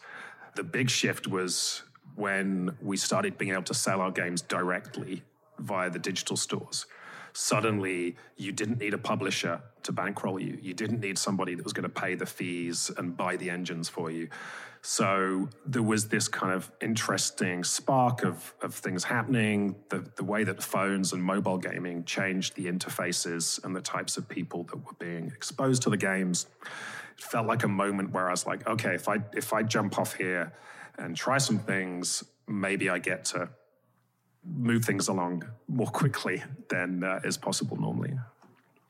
The 0.55 0.64
big 0.64 0.90
shift 0.90 1.26
was 1.26 1.82
when 2.16 2.76
we 2.81 2.96
started 2.96 3.37
being 3.38 3.52
able 3.52 3.62
to 3.62 3.75
sell 3.75 4.00
our 4.00 4.11
games 4.11 4.43
directly 4.43 5.22
via 5.58 5.90
the 5.90 5.99
digital 5.99 6.37
stores 6.37 6.87
suddenly 7.34 8.16
you 8.37 8.52
didn't 8.52 8.78
need 8.78 8.94
a 8.94 8.99
publisher 8.99 9.61
to 9.82 9.93
bankroll 9.93 10.38
you. 10.38 10.56
You 10.62 10.72
didn't 10.72 11.00
need 11.00 11.19
somebody 11.19 11.55
that 11.55 11.64
was 11.64 11.72
going 11.72 11.82
to 11.82 11.88
pay 11.88 12.14
the 12.14 12.25
fees 12.26 12.90
and 12.96 13.16
buy 13.16 13.37
the 13.37 13.50
engines 13.50 13.88
for 13.88 14.11
you. 14.11 14.28
So 14.82 15.49
there 15.66 15.82
was 15.82 16.08
this 16.08 16.28
kind 16.28 16.52
of 16.52 16.70
interesting 16.81 17.64
spark 17.64 18.22
of, 18.22 18.55
of 18.62 18.75
things 18.75 19.02
happening, 19.02 19.75
the, 19.88 20.06
the 20.16 20.25
way 20.25 20.44
that 20.44 20.62
phones 20.62 21.12
and 21.12 21.23
mobile 21.23 21.59
gaming 21.59 22.04
changed 22.04 22.54
the 22.54 22.66
interfaces 22.66 23.62
and 23.64 23.75
the 23.75 23.80
types 23.80 24.16
of 24.16 24.28
people 24.28 24.62
that 24.64 24.76
were 24.76 24.94
being 24.99 25.26
exposed 25.26 25.83
to 25.83 25.90
the 25.90 25.97
games. 25.97 26.47
It 27.18 27.25
felt 27.25 27.47
like 27.47 27.64
a 27.64 27.68
moment 27.68 28.12
where 28.12 28.28
I 28.28 28.30
was 28.30 28.47
like, 28.47 28.66
okay, 28.66 28.94
if 28.94 29.09
I 29.09 29.18
if 29.33 29.52
I 29.52 29.62
jump 29.62 29.99
off 29.99 30.14
here 30.14 30.52
and 30.98 31.16
try 31.16 31.38
some 31.38 31.58
things, 31.58 32.24
maybe 32.46 32.88
I 32.88 32.98
get 32.98 33.24
to 33.26 33.48
move 34.44 34.84
things 34.84 35.08
along 35.08 35.44
more 35.68 35.86
quickly 35.86 36.42
than 36.68 37.02
uh, 37.02 37.20
is 37.24 37.36
possible 37.36 37.76
normally. 37.80 38.12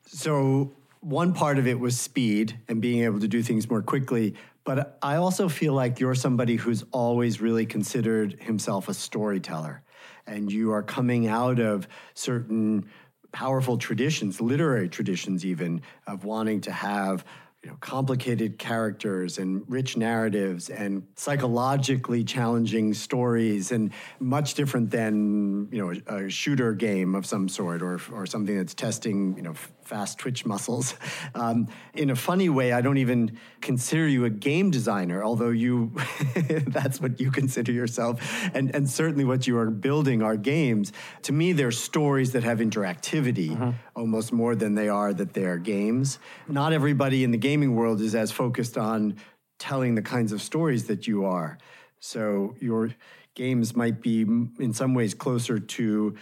So, 0.05 0.73
one 1.01 1.33
part 1.33 1.59
of 1.59 1.67
it 1.67 1.79
was 1.79 1.99
speed 1.99 2.57
and 2.67 2.81
being 2.81 3.03
able 3.03 3.19
to 3.19 3.27
do 3.27 3.43
things 3.43 3.69
more 3.69 3.81
quickly. 3.81 4.35
But 4.63 4.97
I 5.03 5.17
also 5.17 5.47
feel 5.47 5.73
like 5.73 5.99
you're 5.99 6.15
somebody 6.15 6.55
who's 6.55 6.83
always 6.91 7.39
really 7.39 7.67
considered 7.67 8.39
himself 8.41 8.89
a 8.89 8.93
storyteller. 8.93 9.83
And 10.25 10.51
you 10.51 10.71
are 10.71 10.81
coming 10.81 11.27
out 11.27 11.59
of 11.59 11.87
certain 12.15 12.89
powerful 13.31 13.77
traditions, 13.77 14.41
literary 14.41 14.89
traditions, 14.89 15.45
even, 15.45 15.81
of 16.07 16.25
wanting 16.25 16.61
to 16.61 16.71
have 16.71 17.23
you 17.65 17.71
know, 17.71 17.77
complicated 17.79 18.59
characters 18.59 19.39
and 19.39 19.63
rich 19.67 19.97
narratives 19.97 20.69
and 20.69 21.01
psychologically 21.15 22.23
challenging 22.23 22.93
stories 22.93 23.71
and 23.71 23.91
much 24.19 24.53
different 24.53 24.91
than 24.91 25.67
you 25.71 25.79
know 25.81 25.99
a, 26.15 26.25
a 26.25 26.29
shooter 26.29 26.73
game 26.73 27.15
of 27.15 27.25
some 27.25 27.49
sort 27.49 27.81
or, 27.81 27.99
or 28.13 28.27
something 28.27 28.55
that's 28.55 28.75
testing 28.75 29.35
you 29.35 29.41
know 29.41 29.55
fast 29.85 30.17
twitch 30.19 30.45
muscles. 30.45 30.95
Um, 31.33 31.67
in 31.93 32.11
a 32.11 32.15
funny 32.15 32.47
way, 32.47 32.71
I 32.71 32.81
don't 32.81 32.97
even 32.97 33.37
consider 33.59 34.07
you 34.07 34.23
a 34.23 34.29
game 34.29 34.71
designer, 34.71 35.21
although 35.21 35.49
you 35.49 35.91
that's 36.67 37.01
what 37.01 37.19
you 37.19 37.29
consider 37.29 37.73
yourself, 37.73 38.21
and, 38.53 38.73
and 38.73 38.89
certainly 38.89 39.25
what 39.25 39.45
you 39.47 39.57
are 39.57 39.69
building 39.69 40.21
are 40.21 40.37
games. 40.37 40.93
To 41.23 41.33
me, 41.33 41.51
they're 41.51 41.71
stories 41.71 42.31
that 42.31 42.43
have 42.43 42.59
interactivity 42.59 43.49
mm-hmm. 43.49 43.71
almost 43.95 44.31
more 44.31 44.55
than 44.55 44.75
they 44.75 44.87
are 44.87 45.13
that 45.13 45.33
they 45.33 45.43
are 45.43 45.57
games. 45.57 46.19
Not 46.47 46.71
everybody 46.71 47.23
in 47.23 47.31
the 47.31 47.37
gaming 47.37 47.75
world 47.75 47.99
is 47.99 48.15
as 48.15 48.31
focused 48.31 48.77
on 48.77 49.17
telling 49.59 49.95
the 49.95 50.01
kinds 50.01 50.31
of 50.31 50.41
stories 50.41 50.85
that 50.85 51.05
you 51.05 51.25
are. 51.25 51.57
So 51.99 52.55
your 52.59 52.91
games 53.33 53.75
might 53.75 54.01
be 54.01 54.21
in 54.21 54.73
some 54.73 54.93
ways 54.93 55.13
closer 55.13 55.59
to 55.59 56.15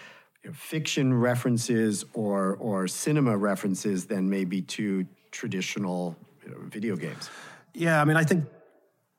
fiction 0.52 1.14
references 1.14 2.04
or 2.14 2.56
or 2.58 2.88
cinema 2.88 3.38
references 3.38 4.06
than 4.06 4.30
maybe 4.30 4.62
to 4.62 5.06
traditional 5.32 6.16
you 6.44 6.52
know, 6.52 6.58
video 6.68 6.96
games. 6.96 7.30
Yeah, 7.74 8.02
I 8.02 8.06
mean, 8.06 8.18
I 8.18 8.24
think 8.24 8.46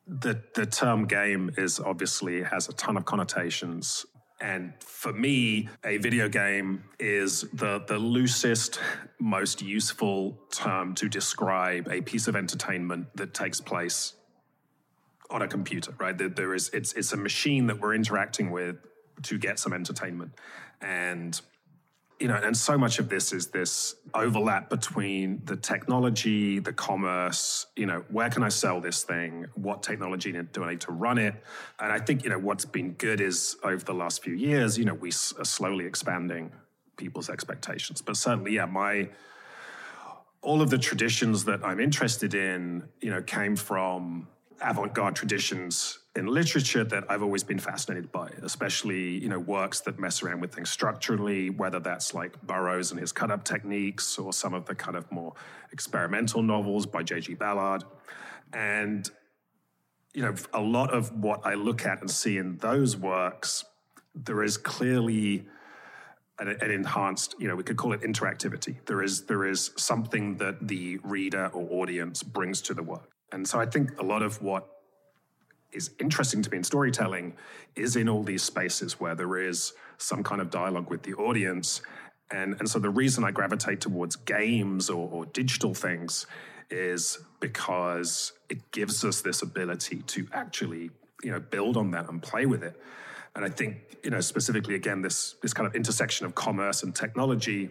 the 0.06 0.42
the 0.54 0.66
term 0.66 1.06
game 1.06 1.50
is 1.56 1.80
obviously 1.80 2.42
has 2.42 2.68
a 2.68 2.72
ton 2.74 2.96
of 2.96 3.04
connotations. 3.04 4.06
And 4.40 4.74
for 4.80 5.12
me, 5.12 5.68
a 5.84 5.96
video 5.98 6.28
game 6.28 6.84
is 6.98 7.42
the, 7.52 7.82
the 7.86 7.96
loosest, 7.96 8.80
most 9.18 9.62
useful 9.62 10.38
term 10.50 10.94
to 10.96 11.08
describe 11.08 11.88
a 11.88 12.02
piece 12.02 12.26
of 12.26 12.36
entertainment 12.36 13.06
that 13.16 13.32
takes 13.32 13.60
place 13.60 14.14
on 15.30 15.40
a 15.40 15.48
computer, 15.48 15.94
right? 15.98 16.18
There, 16.18 16.28
there 16.28 16.54
is 16.54 16.68
it's 16.70 16.92
it's 16.92 17.12
a 17.12 17.16
machine 17.16 17.68
that 17.68 17.80
we're 17.80 17.94
interacting 17.94 18.50
with 18.50 18.76
to 19.22 19.38
get 19.38 19.58
some 19.58 19.72
entertainment. 19.72 20.32
And 20.80 21.40
you 22.20 22.28
know, 22.28 22.36
and 22.42 22.56
so 22.56 22.78
much 22.78 22.98
of 22.98 23.08
this 23.08 23.32
is 23.32 23.48
this 23.48 23.96
overlap 24.14 24.70
between 24.70 25.42
the 25.44 25.56
technology, 25.56 26.60
the 26.60 26.72
commerce, 26.72 27.66
you 27.74 27.86
know, 27.86 28.04
where 28.08 28.30
can 28.30 28.42
I 28.42 28.48
sell 28.48 28.80
this 28.80 29.02
thing? 29.02 29.46
What 29.54 29.82
technology 29.82 30.32
do 30.32 30.64
I 30.64 30.70
need 30.70 30.80
to 30.82 30.92
run 30.92 31.18
it? 31.18 31.34
And 31.80 31.92
I 31.92 31.98
think, 31.98 32.22
you 32.22 32.30
know, 32.30 32.38
what's 32.38 32.64
been 32.64 32.92
good 32.92 33.20
is 33.20 33.56
over 33.64 33.84
the 33.84 33.94
last 33.94 34.22
few 34.22 34.34
years, 34.34 34.78
you 34.78 34.84
know, 34.84 34.94
we 34.94 35.08
are 35.08 35.44
slowly 35.44 35.86
expanding 35.86 36.52
people's 36.96 37.28
expectations. 37.28 38.00
But 38.00 38.16
certainly, 38.16 38.54
yeah, 38.54 38.66
my, 38.66 39.08
all 40.40 40.62
of 40.62 40.70
the 40.70 40.78
traditions 40.78 41.44
that 41.44 41.64
I'm 41.64 41.80
interested 41.80 42.34
in, 42.34 42.84
you 43.00 43.10
know, 43.10 43.22
came 43.22 43.56
from 43.56 44.28
avant-garde 44.62 45.16
traditions 45.16 45.98
in 46.16 46.26
literature 46.26 46.84
that 46.84 47.04
I've 47.08 47.22
always 47.22 47.42
been 47.42 47.58
fascinated 47.58 48.12
by, 48.12 48.28
especially 48.42 49.18
you 49.18 49.28
know 49.28 49.38
works 49.38 49.80
that 49.80 49.98
mess 49.98 50.22
around 50.22 50.40
with 50.40 50.54
things 50.54 50.70
structurally, 50.70 51.50
whether 51.50 51.80
that's 51.80 52.14
like 52.14 52.40
Burroughs 52.42 52.92
and 52.92 53.00
his 53.00 53.12
cut-up 53.12 53.44
techniques, 53.44 54.18
or 54.18 54.32
some 54.32 54.54
of 54.54 54.66
the 54.66 54.74
kind 54.74 54.96
of 54.96 55.10
more 55.10 55.34
experimental 55.72 56.42
novels 56.42 56.86
by 56.86 57.02
J.G. 57.02 57.34
Ballard, 57.34 57.84
and 58.52 59.10
you 60.12 60.22
know 60.22 60.34
a 60.52 60.60
lot 60.60 60.94
of 60.94 61.10
what 61.18 61.44
I 61.44 61.54
look 61.54 61.84
at 61.84 62.00
and 62.00 62.10
see 62.10 62.38
in 62.38 62.58
those 62.58 62.96
works, 62.96 63.64
there 64.14 64.42
is 64.42 64.56
clearly 64.56 65.46
an, 66.38 66.48
an, 66.48 66.70
enhanced, 66.70 67.34
you 67.38 67.46
know, 67.48 67.54
we 67.54 67.62
could 67.62 67.76
call 67.76 67.92
it 67.92 68.02
interactivity. 68.02 68.76
There 68.86 69.02
is 69.02 69.22
there 69.26 69.46
is 69.46 69.70
something 69.76 70.36
that 70.38 70.66
the 70.66 70.98
reader 71.02 71.50
or 71.52 71.82
audience 71.82 72.22
brings 72.22 72.60
to 72.62 72.74
the 72.74 72.82
work. 72.82 73.10
And 73.32 73.48
so 73.48 73.58
I 73.58 73.66
think 73.66 73.98
a 74.00 74.04
lot 74.04 74.22
of 74.22 74.40
what 74.42 74.73
is 75.74 75.90
interesting 75.98 76.42
to 76.42 76.50
me 76.50 76.58
in 76.58 76.64
storytelling 76.64 77.34
is 77.76 77.96
in 77.96 78.08
all 78.08 78.22
these 78.22 78.42
spaces 78.42 79.00
where 79.00 79.14
there 79.14 79.36
is 79.36 79.72
some 79.98 80.22
kind 80.22 80.40
of 80.40 80.50
dialogue 80.50 80.88
with 80.90 81.02
the 81.02 81.14
audience. 81.14 81.82
And, 82.30 82.56
and 82.58 82.68
so 82.68 82.78
the 82.78 82.90
reason 82.90 83.24
I 83.24 83.30
gravitate 83.30 83.80
towards 83.80 84.16
games 84.16 84.88
or, 84.88 85.08
or 85.10 85.26
digital 85.26 85.74
things 85.74 86.26
is 86.70 87.18
because 87.40 88.32
it 88.48 88.70
gives 88.70 89.04
us 89.04 89.20
this 89.20 89.42
ability 89.42 90.02
to 90.06 90.26
actually 90.32 90.90
you 91.22 91.30
know 91.30 91.40
build 91.40 91.76
on 91.76 91.90
that 91.92 92.08
and 92.08 92.22
play 92.22 92.46
with 92.46 92.62
it 92.62 92.80
and 93.34 93.44
i 93.44 93.48
think 93.48 93.98
you 94.02 94.10
know 94.10 94.20
specifically 94.20 94.74
again 94.74 95.02
this 95.02 95.36
this 95.42 95.52
kind 95.52 95.66
of 95.66 95.74
intersection 95.74 96.26
of 96.26 96.34
commerce 96.34 96.82
and 96.82 96.94
technology 96.94 97.70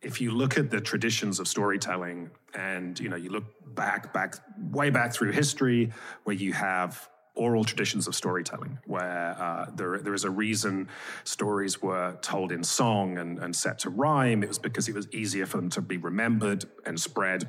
if 0.00 0.20
you 0.20 0.32
look 0.32 0.58
at 0.58 0.70
the 0.70 0.80
traditions 0.80 1.38
of 1.38 1.46
storytelling 1.46 2.30
and 2.54 2.98
you 2.98 3.08
know 3.08 3.16
you 3.16 3.30
look 3.30 3.44
back 3.74 4.12
back 4.12 4.36
way 4.70 4.90
back 4.90 5.12
through 5.12 5.30
history 5.32 5.92
where 6.24 6.36
you 6.36 6.52
have 6.52 7.08
oral 7.34 7.64
traditions 7.64 8.06
of 8.06 8.14
storytelling, 8.14 8.78
where 8.86 9.36
uh, 9.40 9.66
there, 9.74 9.98
there 9.98 10.14
is 10.14 10.24
a 10.24 10.30
reason 10.30 10.88
stories 11.24 11.80
were 11.80 12.16
told 12.20 12.52
in 12.52 12.62
song 12.62 13.16
and, 13.18 13.38
and 13.38 13.56
set 13.56 13.78
to 13.80 13.90
rhyme. 13.90 14.42
It 14.42 14.48
was 14.48 14.58
because 14.58 14.88
it 14.88 14.94
was 14.94 15.08
easier 15.12 15.46
for 15.46 15.56
them 15.56 15.70
to 15.70 15.80
be 15.80 15.96
remembered 15.96 16.64
and 16.84 17.00
spread. 17.00 17.48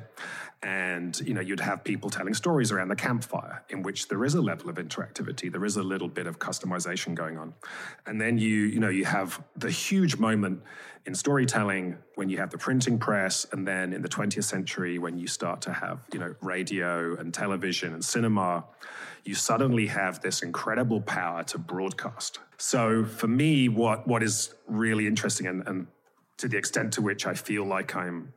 And 0.62 1.18
you 1.20 1.34
know, 1.34 1.42
you'd 1.42 1.60
have 1.60 1.84
people 1.84 2.08
telling 2.08 2.32
stories 2.32 2.72
around 2.72 2.88
the 2.88 2.96
campfire, 2.96 3.62
in 3.68 3.82
which 3.82 4.08
there 4.08 4.24
is 4.24 4.34
a 4.34 4.40
level 4.40 4.70
of 4.70 4.76
interactivity, 4.76 5.52
there 5.52 5.64
is 5.64 5.76
a 5.76 5.82
little 5.82 6.08
bit 6.08 6.26
of 6.26 6.38
customization 6.38 7.14
going 7.14 7.36
on. 7.36 7.52
And 8.06 8.18
then 8.18 8.38
you, 8.38 8.54
you 8.54 8.80
know, 8.80 8.88
you 8.88 9.04
have 9.04 9.42
the 9.56 9.70
huge 9.70 10.16
moment 10.16 10.62
in 11.04 11.14
storytelling 11.14 11.98
when 12.14 12.30
you 12.30 12.38
have 12.38 12.50
the 12.50 12.56
printing 12.56 12.98
press, 12.98 13.46
and 13.52 13.68
then 13.68 13.92
in 13.92 14.00
the 14.00 14.08
20th 14.08 14.44
century 14.44 14.98
when 14.98 15.18
you 15.18 15.26
start 15.26 15.60
to 15.62 15.72
have, 15.72 16.06
you 16.12 16.18
know, 16.18 16.34
radio 16.40 17.14
and 17.16 17.34
television 17.34 17.92
and 17.92 18.02
cinema 18.02 18.64
you 19.24 19.34
suddenly 19.34 19.86
have 19.86 20.20
this 20.20 20.42
incredible 20.42 21.00
power 21.00 21.42
to 21.44 21.58
broadcast. 21.58 22.38
So 22.58 23.04
for 23.04 23.26
me, 23.26 23.68
what, 23.68 24.06
what 24.06 24.22
is 24.22 24.54
really 24.66 25.06
interesting 25.06 25.46
and, 25.46 25.66
and 25.66 25.86
to 26.38 26.48
the 26.48 26.56
extent 26.56 26.92
to 26.94 27.02
which 27.02 27.26
I 27.26 27.34
feel 27.34 27.64
like 27.64 27.94
I'm 27.94 28.32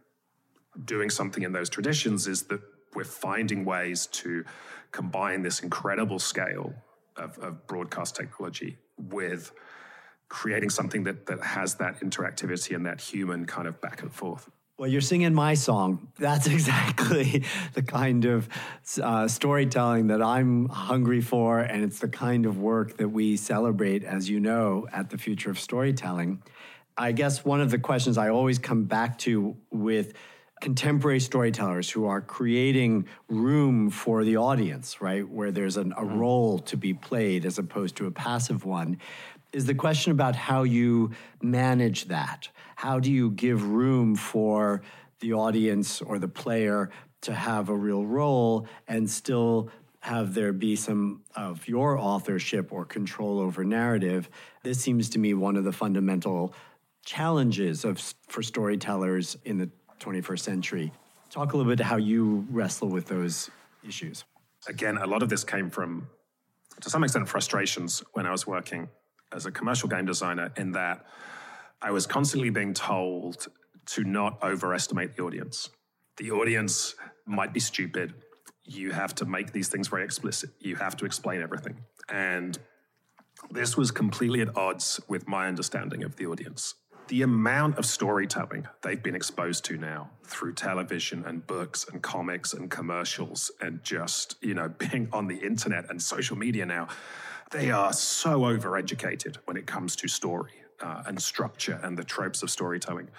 doing 0.85 1.09
something 1.09 1.43
in 1.43 1.51
those 1.51 1.69
traditions 1.69 2.27
is 2.27 2.43
that 2.43 2.61
we're 2.93 3.03
finding 3.03 3.65
ways 3.65 4.07
to 4.07 4.45
combine 4.91 5.41
this 5.41 5.59
incredible 5.59 6.19
scale 6.19 6.73
of, 7.15 7.37
of 7.39 7.67
broadcast 7.67 8.15
technology 8.15 8.77
with 8.97 9.51
creating 10.29 10.69
something 10.69 11.03
that, 11.03 11.25
that 11.25 11.41
has 11.41 11.75
that 11.75 11.99
interactivity 11.99 12.75
and 12.75 12.85
that 12.85 13.01
human 13.01 13.45
kind 13.45 13.67
of 13.67 13.79
back 13.81 14.01
and 14.01 14.13
forth. 14.13 14.49
Well, 14.79 14.87
you're 14.87 15.01
singing 15.01 15.33
my 15.33 15.55
song. 15.55 16.09
That's 16.19 16.45
exactly 16.57 17.43
the 17.73 17.81
kind 17.81 18.25
of 18.25 18.47
uh, 19.01 19.27
storytelling 19.27 20.07
that 20.07 20.21
I'm 20.21 20.69
hungry 20.69 21.21
for, 21.21 21.59
and 21.59 21.83
it's 21.83 21.97
the 21.97 22.07
kind 22.07 22.45
of 22.45 22.59
work 22.59 22.97
that 22.97 23.09
we 23.09 23.37
celebrate, 23.37 24.03
as 24.03 24.29
you 24.29 24.39
know, 24.39 24.87
at 24.93 25.09
the 25.09 25.17
Future 25.17 25.49
of 25.49 25.59
Storytelling. 25.59 26.43
I 26.95 27.11
guess 27.11 27.43
one 27.43 27.59
of 27.59 27.71
the 27.71 27.79
questions 27.79 28.19
I 28.19 28.29
always 28.29 28.59
come 28.59 28.83
back 28.83 29.17
to 29.19 29.55
with 29.71 30.13
contemporary 30.61 31.19
storytellers 31.19 31.89
who 31.89 32.05
are 32.05 32.21
creating 32.21 33.07
room 33.29 33.89
for 33.89 34.23
the 34.23 34.37
audience, 34.37 35.01
right, 35.01 35.27
where 35.27 35.51
there's 35.51 35.77
an, 35.77 35.91
a 35.93 36.01
mm-hmm. 36.01 36.19
role 36.19 36.59
to 36.59 36.77
be 36.77 36.93
played 36.93 37.45
as 37.45 37.57
opposed 37.57 37.95
to 37.95 38.05
a 38.05 38.11
passive 38.11 38.63
one, 38.63 38.99
is 39.57 39.65
the 39.65 39.73
question 39.73 40.11
about 40.11 40.35
how 40.35 40.61
you 40.61 41.09
manage 41.41 42.05
that. 42.05 42.47
How 42.75 42.99
do 42.99 43.11
you 43.11 43.31
give 43.31 43.67
room 43.67 44.15
for 44.15 44.83
the 45.19 45.33
audience 45.33 45.99
or 45.99 46.19
the 46.19 46.27
player 46.27 46.91
to 47.21 47.33
have 47.33 47.69
a 47.69 47.75
real 47.75 48.05
role 48.05 48.67
and 48.87 49.09
still 49.09 49.71
have 50.01 50.35
there 50.35 50.53
be 50.53 50.75
some 50.75 51.23
of 51.35 51.67
your 51.67 51.97
authorship 51.97 52.71
or 52.71 52.85
control 52.85 53.39
over 53.39 53.63
narrative? 53.63 54.29
This 54.61 54.79
seems 54.79 55.09
to 55.09 55.19
me 55.19 55.33
one 55.33 55.55
of 55.57 55.63
the 55.63 55.73
fundamental 55.73 56.53
challenges 57.03 57.83
of 57.83 57.99
for 58.27 58.43
storytellers 58.43 59.37
in 59.43 59.57
the 59.57 59.71
21st 59.99 60.39
century. 60.39 60.91
Talk 61.31 61.53
a 61.53 61.57
little 61.57 61.71
bit 61.71 61.83
how 61.83 61.97
you 61.97 62.45
wrestle 62.51 62.89
with 62.89 63.07
those 63.07 63.49
issues. 63.83 64.23
Again 64.67 64.97
a 64.97 65.07
lot 65.07 65.23
of 65.23 65.29
this 65.29 65.43
came 65.43 65.71
from 65.71 66.07
to 66.79 66.91
some 66.91 67.03
extent 67.03 67.27
frustrations 67.27 68.03
when 68.13 68.27
i 68.27 68.31
was 68.31 68.45
working 68.45 68.87
as 69.37 69.45
a 69.45 69.51
commercial 69.51 69.87
game 69.87 70.05
designer 70.05 70.51
in 70.57 70.73
that 70.73 71.05
I 71.81 71.91
was 71.91 72.05
constantly 72.05 72.49
being 72.49 72.73
told 72.73 73.47
to 73.93 74.03
not 74.03 74.43
overestimate 74.43 75.15
the 75.15 75.23
audience. 75.23 75.69
The 76.17 76.31
audience 76.31 76.95
might 77.25 77.53
be 77.53 77.59
stupid. 77.59 78.15
You 78.65 78.91
have 78.91 79.15
to 79.15 79.25
make 79.25 79.53
these 79.53 79.69
things 79.69 79.87
very 79.87 80.03
explicit. 80.03 80.49
You 80.59 80.75
have 80.75 80.97
to 80.97 81.05
explain 81.05 81.41
everything. 81.41 81.77
And 82.09 82.57
this 83.51 83.77
was 83.77 83.91
completely 83.91 84.41
at 84.41 84.57
odds 84.57 84.99
with 85.07 85.27
my 85.27 85.47
understanding 85.47 86.03
of 86.03 86.15
the 86.15 86.25
audience. 86.25 86.73
The 87.07 87.21
amount 87.21 87.77
of 87.77 87.85
storytelling 87.85 88.67
they've 88.81 89.01
been 89.01 89.15
exposed 89.15 89.63
to 89.65 89.77
now 89.77 90.09
through 90.25 90.55
television 90.55 91.23
and 91.25 91.45
books 91.45 91.85
and 91.89 92.01
comics 92.01 92.53
and 92.53 92.69
commercials 92.69 93.51
and 93.61 93.81
just, 93.83 94.35
you 94.41 94.55
know, 94.55 94.67
being 94.77 95.07
on 95.13 95.27
the 95.27 95.37
internet 95.37 95.89
and 95.89 96.01
social 96.01 96.35
media 96.35 96.65
now, 96.65 96.87
they 97.51 97.71
are 97.71 97.93
so 97.93 98.41
overeducated 98.41 99.37
when 99.45 99.57
it 99.57 99.65
comes 99.65 99.95
to 99.97 100.07
story 100.07 100.51
uh, 100.81 101.03
and 101.05 101.21
structure 101.21 101.79
and 101.83 101.97
the 101.97 102.03
tropes 102.03 102.43
of 102.43 102.49
storytelling. 102.49 103.09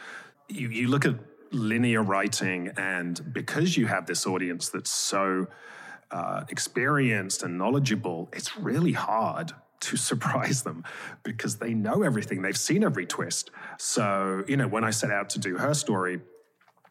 You, 0.48 0.68
you 0.68 0.88
look 0.88 1.04
at 1.04 1.14
linear 1.50 2.02
writing, 2.02 2.70
and 2.76 3.20
because 3.32 3.76
you 3.76 3.86
have 3.86 4.06
this 4.06 4.26
audience 4.26 4.68
that's 4.68 4.90
so 4.90 5.46
uh, 6.10 6.44
experienced 6.48 7.42
and 7.42 7.58
knowledgeable, 7.58 8.28
it's 8.32 8.56
really 8.56 8.92
hard 8.92 9.52
to 9.80 9.96
surprise 10.10 10.62
them 10.62 10.84
because 11.22 11.56
they 11.56 11.74
know 11.74 12.02
everything. 12.02 12.42
They've 12.42 12.56
seen 12.56 12.84
every 12.84 13.06
twist. 13.06 13.50
So, 13.78 14.44
you 14.46 14.56
know, 14.56 14.68
when 14.68 14.84
I 14.84 14.90
set 14.90 15.10
out 15.10 15.30
to 15.30 15.38
do 15.38 15.56
her 15.56 15.74
story, 15.74 16.20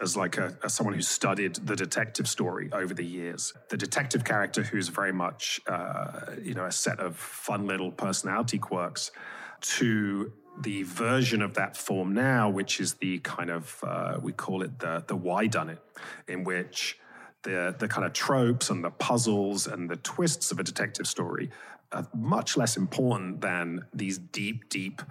as 0.02 0.16
like 0.16 0.38
a, 0.38 0.56
someone 0.70 0.94
who 0.94 1.02
studied 1.02 1.56
the 1.56 1.76
detective 1.76 2.28
story 2.28 2.70
over 2.72 2.94
the 2.94 3.06
years, 3.06 3.54
the 3.70 3.78
detective 3.78 4.24
character 4.24 4.64
who's 4.64 4.90
very 4.90 5.14
much, 5.14 5.60
uh, 5.68 6.22
you 6.42 6.54
know, 6.54 6.66
a 6.66 6.72
set 6.72 7.00
of 7.00 7.16
fun 7.16 7.66
little 7.66 7.92
personality 7.92 8.58
quirks, 8.58 9.12
to 9.60 10.32
the 10.60 10.84
version 10.84 11.42
of 11.42 11.54
that 11.56 11.76
form 11.76 12.14
now, 12.14 12.50
which 12.50 12.80
is 12.80 12.96
the 12.96 13.20
kind 13.20 13.50
of 13.50 13.84
uh, 13.84 14.18
we 14.22 14.32
call 14.32 14.62
it 14.62 14.80
the 14.80 15.04
the 15.08 15.16
why 15.16 15.48
done 15.48 15.70
it, 15.70 15.80
in 16.28 16.44
which 16.44 17.00
the 17.44 17.76
the 17.78 17.88
kind 17.88 18.06
of 18.06 18.14
tropes 18.14 18.70
and 18.70 18.84
the 18.84 18.92
puzzles 18.92 19.68
and 19.68 19.90
the 19.90 19.98
twists 19.98 20.52
of 20.52 20.60
a 20.60 20.64
detective 20.64 21.08
story 21.08 21.50
are 21.92 22.08
much 22.14 22.58
less 22.58 22.78
important 22.78 23.42
than 23.42 23.86
these 23.94 24.18
deep, 24.18 24.70
deep 24.70 25.02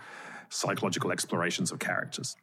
psychological 0.48 1.10
explorations 1.10 1.72
of 1.72 1.78
characters. 1.78 2.36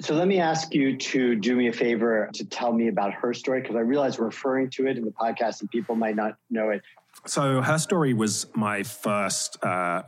So 0.00 0.14
let 0.14 0.26
me 0.26 0.40
ask 0.40 0.74
you 0.74 0.96
to 0.96 1.36
do 1.36 1.54
me 1.54 1.68
a 1.68 1.72
favor 1.72 2.28
to 2.34 2.44
tell 2.44 2.72
me 2.72 2.88
about 2.88 3.14
her 3.14 3.32
story 3.32 3.60
because 3.60 3.76
I 3.76 3.80
realize 3.80 4.18
we're 4.18 4.26
referring 4.26 4.70
to 4.70 4.86
it 4.86 4.96
in 4.96 5.04
the 5.04 5.12
podcast 5.12 5.60
and 5.60 5.70
people 5.70 5.94
might 5.94 6.16
not 6.16 6.36
know 6.50 6.70
it. 6.70 6.82
So 7.26 7.62
her 7.62 7.78
story 7.78 8.12
was 8.12 8.46
my 8.54 8.82
first 8.82 9.62
uh, 9.64 10.02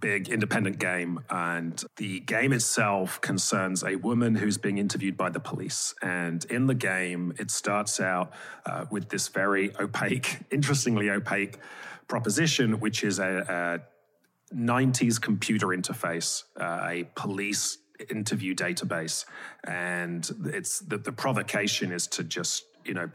big 0.00 0.28
independent 0.28 0.78
game. 0.78 1.20
And 1.30 1.82
the 1.96 2.20
game 2.20 2.52
itself 2.52 3.20
concerns 3.20 3.82
a 3.84 3.96
woman 3.96 4.36
who's 4.36 4.58
being 4.58 4.78
interviewed 4.78 5.16
by 5.16 5.30
the 5.30 5.40
police. 5.40 5.94
And 6.02 6.44
in 6.46 6.66
the 6.66 6.74
game, 6.74 7.32
it 7.38 7.50
starts 7.50 8.00
out 8.00 8.32
uh, 8.64 8.86
with 8.90 9.08
this 9.08 9.28
very 9.28 9.74
opaque, 9.78 10.38
interestingly 10.50 11.10
opaque 11.10 11.58
proposition, 12.08 12.80
which 12.80 13.02
is 13.02 13.18
a, 13.18 13.80
a 14.52 14.54
90s 14.54 15.20
computer 15.20 15.68
interface, 15.68 16.44
uh, 16.60 16.86
a 16.88 17.04
police 17.14 17.78
interview 18.10 18.54
database. 18.54 19.24
And 19.64 20.28
it's 20.46 20.80
the, 20.80 20.98
the 20.98 21.12
provocation 21.12 21.92
is 21.92 22.06
to 22.08 22.24
just, 22.24 22.64
you 22.84 22.94
know, 22.94 23.10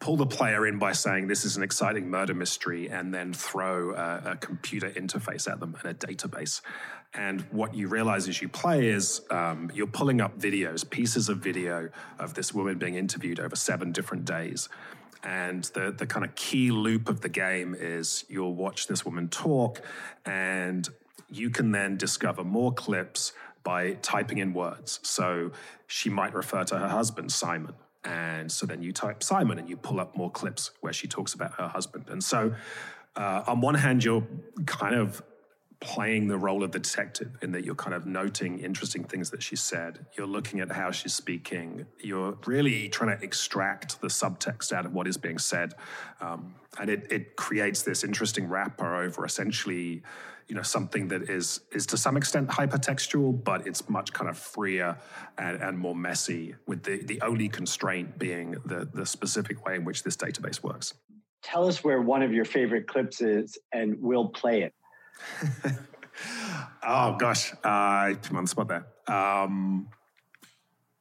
pull 0.00 0.16
the 0.16 0.26
player 0.26 0.66
in 0.66 0.78
by 0.78 0.92
saying 0.92 1.28
this 1.28 1.44
is 1.44 1.56
an 1.56 1.62
exciting 1.62 2.10
murder 2.10 2.34
mystery 2.34 2.88
and 2.88 3.14
then 3.14 3.32
throw 3.32 3.94
a, 3.94 4.32
a, 4.32 4.36
computer 4.36 4.90
interface 4.90 5.50
at 5.50 5.60
them 5.60 5.76
and 5.80 5.90
a 5.90 5.94
database. 5.94 6.60
And 7.14 7.42
what 7.52 7.74
you 7.74 7.88
realize 7.88 8.28
as 8.28 8.42
you 8.42 8.48
play 8.48 8.88
is 8.88 9.22
um, 9.30 9.70
you're 9.72 9.86
pulling 9.86 10.20
up 10.20 10.38
videos, 10.38 10.88
pieces 10.88 11.28
of 11.28 11.38
video 11.38 11.90
of 12.18 12.34
this 12.34 12.52
woman 12.52 12.78
being 12.78 12.96
interviewed 12.96 13.40
over 13.40 13.56
seven 13.56 13.92
different 13.92 14.24
days. 14.24 14.68
And 15.22 15.64
the, 15.74 15.92
the 15.96 16.06
kind 16.06 16.24
of 16.24 16.34
key 16.34 16.70
loop 16.70 17.08
of 17.08 17.22
the 17.22 17.28
game 17.28 17.74
is 17.78 18.24
you'll 18.28 18.54
watch 18.54 18.86
this 18.86 19.04
woman 19.04 19.28
talk, 19.28 19.80
and 20.24 20.88
you 21.30 21.50
can 21.50 21.72
then 21.72 21.96
discover 21.96 22.44
more 22.44 22.72
clips 22.72 23.32
by 23.68 23.92
typing 24.00 24.38
in 24.38 24.54
words. 24.54 24.98
So 25.02 25.52
she 25.88 26.08
might 26.08 26.32
refer 26.32 26.64
to 26.64 26.78
her 26.78 26.88
husband, 26.88 27.30
Simon, 27.30 27.74
and 28.02 28.50
so 28.50 28.64
then 28.64 28.80
you 28.82 28.92
type 28.94 29.22
Simon 29.22 29.58
and 29.58 29.68
you 29.68 29.76
pull 29.76 30.00
up 30.00 30.16
more 30.16 30.30
clips 30.30 30.70
where 30.80 30.94
she 30.94 31.06
talks 31.06 31.34
about 31.34 31.52
her 31.60 31.68
husband. 31.68 32.06
And 32.08 32.24
so, 32.24 32.54
uh, 33.14 33.42
on 33.46 33.60
one 33.60 33.74
hand, 33.74 34.04
you're 34.04 34.26
kind 34.64 34.94
of 34.94 35.22
playing 35.80 36.28
the 36.28 36.38
role 36.38 36.64
of 36.64 36.72
the 36.72 36.78
detective 36.78 37.36
in 37.42 37.52
that 37.52 37.62
you're 37.66 37.74
kind 37.74 37.94
of 37.94 38.06
noting 38.06 38.58
interesting 38.58 39.04
things 39.04 39.28
that 39.32 39.42
she 39.42 39.54
said. 39.54 40.06
You're 40.16 40.32
looking 40.38 40.60
at 40.60 40.72
how 40.72 40.90
she's 40.90 41.12
speaking. 41.12 41.84
You're 42.00 42.38
really 42.46 42.88
trying 42.88 43.18
to 43.18 43.22
extract 43.22 44.00
the 44.00 44.08
subtext 44.08 44.72
out 44.72 44.86
of 44.86 44.94
what 44.94 45.06
is 45.06 45.18
being 45.18 45.38
said. 45.38 45.74
Um, 46.22 46.54
and 46.80 46.88
it, 46.88 47.06
it 47.12 47.36
creates 47.36 47.82
this 47.82 48.02
interesting 48.02 48.48
wrapper 48.48 48.96
over 48.96 49.26
essentially 49.26 50.02
you 50.48 50.54
know 50.54 50.62
something 50.62 51.08
that 51.08 51.28
is 51.28 51.60
is 51.72 51.86
to 51.86 51.96
some 51.96 52.16
extent 52.16 52.48
hypertextual, 52.48 53.44
but 53.44 53.66
it's 53.66 53.88
much 53.88 54.12
kind 54.12 54.30
of 54.30 54.38
freer 54.38 54.96
and, 55.36 55.62
and 55.62 55.78
more 55.78 55.94
messy. 55.94 56.54
With 56.66 56.82
the 56.82 57.02
the 57.02 57.20
only 57.20 57.48
constraint 57.48 58.18
being 58.18 58.56
the 58.64 58.88
the 58.92 59.04
specific 59.04 59.64
way 59.66 59.76
in 59.76 59.84
which 59.84 60.02
this 60.02 60.16
database 60.16 60.62
works. 60.62 60.94
Tell 61.42 61.68
us 61.68 61.84
where 61.84 62.00
one 62.00 62.22
of 62.22 62.32
your 62.32 62.44
favorite 62.44 62.88
clips 62.88 63.20
is, 63.20 63.58
and 63.72 63.96
we'll 64.00 64.28
play 64.28 64.62
it. 64.62 64.74
oh 66.82 67.16
gosh, 67.16 67.52
uh, 67.62 68.14
put 68.20 68.36
on 68.36 68.44
the 68.44 68.48
spot 68.48 68.68
there. 68.68 68.86
Um, 69.06 69.88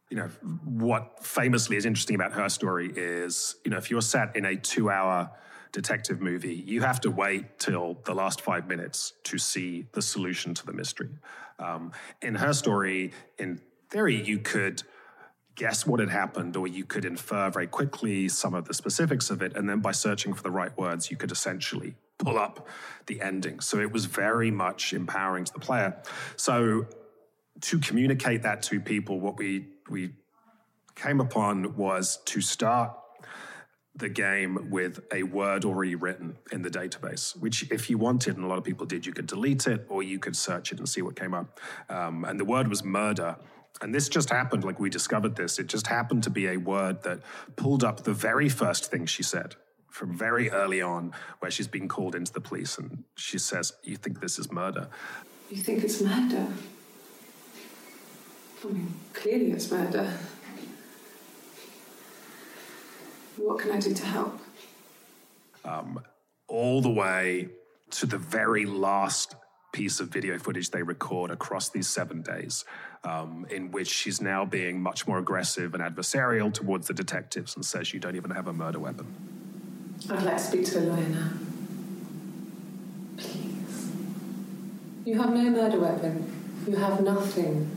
you 0.09 0.17
know 0.17 0.27
what 0.63 1.25
famously 1.25 1.77
is 1.77 1.85
interesting 1.85 2.15
about 2.15 2.33
her 2.33 2.49
story 2.49 2.91
is 2.95 3.55
you 3.65 3.71
know 3.71 3.77
if 3.77 3.91
you're 3.91 4.01
sat 4.01 4.35
in 4.35 4.45
a 4.45 4.55
two-hour 4.55 5.29
detective 5.77 6.19
movie, 6.19 6.55
you 6.55 6.81
have 6.81 6.99
to 6.99 7.11
wait 7.11 7.59
till 7.59 7.99
the 8.05 8.15
last 8.15 8.41
five 8.41 8.67
minutes 8.67 9.13
to 9.23 9.37
see 9.37 9.85
the 9.91 10.01
solution 10.01 10.55
to 10.55 10.65
the 10.65 10.73
mystery. 10.73 11.11
Um, 11.59 11.91
in 12.19 12.33
her 12.33 12.53
story, 12.53 13.13
in 13.37 13.61
theory, 13.91 14.19
you 14.19 14.39
could 14.39 14.81
guess 15.53 15.85
what 15.85 15.99
had 15.99 16.09
happened, 16.09 16.57
or 16.57 16.65
you 16.67 16.83
could 16.83 17.05
infer 17.05 17.51
very 17.51 17.67
quickly 17.67 18.27
some 18.27 18.55
of 18.55 18.65
the 18.65 18.73
specifics 18.73 19.29
of 19.29 19.43
it. 19.43 19.55
And 19.55 19.69
then 19.69 19.79
by 19.79 19.91
searching 19.91 20.33
for 20.33 20.41
the 20.41 20.49
right 20.49 20.75
words, 20.79 21.11
you 21.11 21.17
could 21.17 21.31
essentially 21.31 21.93
pull 22.17 22.39
up 22.39 22.67
the 23.05 23.21
ending. 23.21 23.59
So 23.59 23.79
it 23.79 23.91
was 23.91 24.05
very 24.05 24.49
much 24.49 24.93
empowering 24.93 25.45
to 25.45 25.53
the 25.53 25.59
player. 25.59 25.95
So 26.37 26.87
to 27.61 27.79
communicate 27.79 28.41
that 28.41 28.63
to 28.63 28.79
people, 28.79 29.19
what 29.19 29.37
we, 29.37 29.67
we 29.89 30.13
came 30.95 31.19
upon 31.21 31.75
was 31.75 32.17
to 32.25 32.41
start 32.41 32.97
the 33.97 34.09
game 34.09 34.69
with 34.69 34.99
a 35.11 35.23
word 35.23 35.65
already 35.65 35.95
written 35.95 36.37
in 36.51 36.61
the 36.61 36.69
database, 36.69 37.35
which, 37.37 37.69
if 37.71 37.89
you 37.89 37.97
wanted, 37.97 38.35
and 38.35 38.45
a 38.45 38.47
lot 38.47 38.57
of 38.57 38.63
people 38.63 38.85
did, 38.85 39.05
you 39.05 39.13
could 39.13 39.27
delete 39.27 39.67
it 39.67 39.85
or 39.89 40.03
you 40.03 40.19
could 40.19 40.35
search 40.35 40.71
it 40.71 40.79
and 40.79 40.87
see 40.87 41.01
what 41.01 41.15
came 41.15 41.33
up. 41.33 41.59
Um, 41.89 42.23
and 42.25 42.39
the 42.39 42.45
word 42.45 42.67
was 42.67 42.83
murder. 42.83 43.35
And 43.81 43.93
this 43.93 44.09
just 44.09 44.29
happened, 44.29 44.63
like 44.63 44.79
we 44.79 44.89
discovered 44.89 45.35
this. 45.35 45.59
It 45.59 45.67
just 45.67 45.87
happened 45.87 46.23
to 46.23 46.29
be 46.29 46.47
a 46.47 46.57
word 46.57 47.03
that 47.03 47.21
pulled 47.55 47.83
up 47.83 48.03
the 48.03 48.13
very 48.13 48.49
first 48.49 48.89
thing 48.91 49.05
she 49.05 49.23
said 49.23 49.55
from 49.89 50.15
very 50.15 50.49
early 50.51 50.81
on, 50.81 51.11
where 51.39 51.49
she's 51.49 51.67
been 51.67 51.87
called 51.87 52.13
into 52.13 52.31
the 52.31 52.41
police 52.41 52.77
and 52.77 53.03
she 53.15 53.39
says, 53.39 53.73
You 53.83 53.95
think 53.95 54.21
this 54.21 54.37
is 54.37 54.51
murder? 54.51 54.89
You 55.49 55.57
think 55.57 55.83
it's 55.83 56.01
murder? 56.01 56.47
I 58.63 58.67
mean, 58.67 58.93
clearly 59.13 59.51
it's 59.51 59.71
murder. 59.71 60.13
What 63.37 63.59
can 63.59 63.71
I 63.71 63.79
do 63.79 63.93
to 63.93 64.05
help? 64.05 64.39
Um, 65.63 65.99
all 66.47 66.81
the 66.81 66.89
way 66.89 67.49
to 67.91 68.05
the 68.05 68.17
very 68.17 68.65
last 68.65 69.35
piece 69.73 69.99
of 69.99 70.09
video 70.09 70.39
footage 70.39 70.71
they 70.71 70.81
record 70.81 71.29
across 71.29 71.69
these 71.69 71.87
seven 71.87 72.21
days, 72.21 72.65
um, 73.03 73.45
in 73.51 73.69
which 73.71 73.87
she's 73.87 74.21
now 74.21 74.43
being 74.43 74.81
much 74.81 75.07
more 75.07 75.19
aggressive 75.19 75.73
and 75.75 75.83
adversarial 75.83 76.51
towards 76.51 76.87
the 76.87 76.93
detectives 76.93 77.55
and 77.55 77.63
says, 77.63 77.93
You 77.93 77.99
don't 77.99 78.15
even 78.15 78.31
have 78.31 78.47
a 78.47 78.53
murder 78.53 78.79
weapon. 78.79 79.05
I'd 80.09 80.23
like 80.23 80.37
to 80.37 80.43
speak 80.43 80.65
to 80.65 80.79
a 80.79 80.81
lawyer 80.81 81.09
now. 81.09 81.29
Please. 83.17 83.91
You 85.05 85.21
have 85.21 85.31
no 85.31 85.49
murder 85.49 85.79
weapon. 85.79 86.33
You 86.67 86.75
have 86.77 87.01
nothing. 87.01 87.71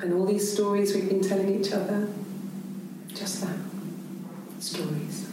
And 0.00 0.12
all 0.12 0.26
these 0.26 0.52
stories 0.52 0.94
we've 0.94 1.08
been 1.08 1.22
telling 1.22 1.58
each 1.58 1.72
other, 1.72 2.08
just 3.14 3.40
that 3.42 3.56
stories. 4.64 5.28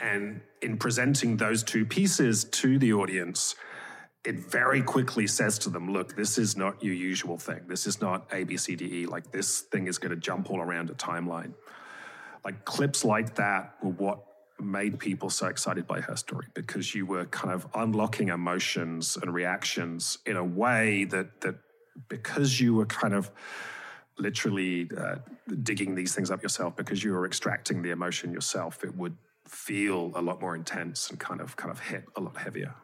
And 0.00 0.40
in 0.62 0.78
presenting 0.78 1.36
those 1.36 1.62
two 1.62 1.84
pieces 1.84 2.44
to 2.44 2.78
the 2.78 2.92
audience, 2.92 3.54
it 4.24 4.38
very 4.38 4.82
quickly 4.82 5.26
says 5.26 5.58
to 5.60 5.70
them, 5.70 5.92
look, 5.92 6.16
this 6.16 6.38
is 6.38 6.56
not 6.56 6.82
your 6.82 6.94
usual 6.94 7.38
thing. 7.38 7.60
This 7.68 7.86
is 7.86 8.00
not 8.00 8.26
A, 8.32 8.44
B, 8.44 8.56
C, 8.56 8.76
D, 8.76 9.02
E. 9.02 9.06
Like 9.06 9.30
this 9.30 9.60
thing 9.60 9.86
is 9.86 9.98
going 9.98 10.10
to 10.10 10.16
jump 10.16 10.50
all 10.50 10.60
around 10.60 10.90
a 10.90 10.94
timeline. 10.94 11.54
Like 12.44 12.64
clips 12.64 13.04
like 13.04 13.36
that 13.36 13.74
were 13.82 13.90
what 13.90 14.24
made 14.60 14.98
people 14.98 15.30
so 15.30 15.46
excited 15.46 15.86
by 15.86 16.00
her 16.00 16.16
story 16.16 16.46
because 16.54 16.94
you 16.94 17.04
were 17.04 17.26
kind 17.26 17.52
of 17.52 17.66
unlocking 17.74 18.28
emotions 18.28 19.18
and 19.20 19.32
reactions 19.32 20.18
in 20.26 20.36
a 20.36 20.44
way 20.44 21.04
that 21.04 21.40
that 21.42 21.56
because 22.08 22.60
you 22.60 22.74
were 22.74 22.86
kind 22.86 23.14
of 23.14 23.30
literally 24.18 24.88
uh, 24.96 25.16
digging 25.62 25.94
these 25.94 26.14
things 26.14 26.30
up 26.30 26.42
yourself 26.42 26.76
because 26.76 27.04
you 27.04 27.12
were 27.12 27.26
extracting 27.26 27.82
the 27.82 27.90
emotion 27.90 28.32
yourself, 28.32 28.82
it 28.84 28.94
would 28.96 29.16
feel 29.46 30.12
a 30.14 30.22
lot 30.22 30.40
more 30.40 30.56
intense 30.56 31.10
and 31.10 31.20
kind 31.20 31.40
of 31.40 31.56
kind 31.56 31.70
of 31.70 31.80
hit 31.80 32.04
a 32.16 32.20
lot 32.20 32.36
heavier. 32.36 32.74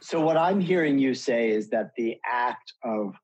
So 0.00 0.20
what 0.20 0.36
I'm 0.36 0.60
hearing 0.60 0.98
you 0.98 1.14
say 1.14 1.50
is 1.50 1.68
that 1.70 1.92
the 1.96 2.18
act 2.26 2.72
of 2.82 3.14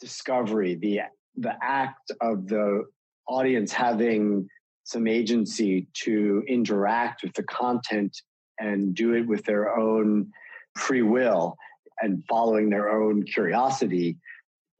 discovery, 0.00 0.74
the 0.74 1.00
the 1.36 1.54
act 1.62 2.12
of 2.20 2.46
the 2.46 2.84
audience 3.26 3.72
having 3.72 4.48
some 4.84 5.06
agency 5.06 5.88
to 6.04 6.42
interact 6.46 7.22
with 7.22 7.32
the 7.34 7.42
content 7.44 8.16
and 8.60 8.94
do 8.94 9.14
it 9.14 9.26
with 9.26 9.44
their 9.44 9.76
own 9.76 10.30
free 10.76 11.02
will 11.02 11.56
and 12.00 12.22
following 12.28 12.68
their 12.68 12.90
own 12.90 13.22
curiosity 13.24 14.16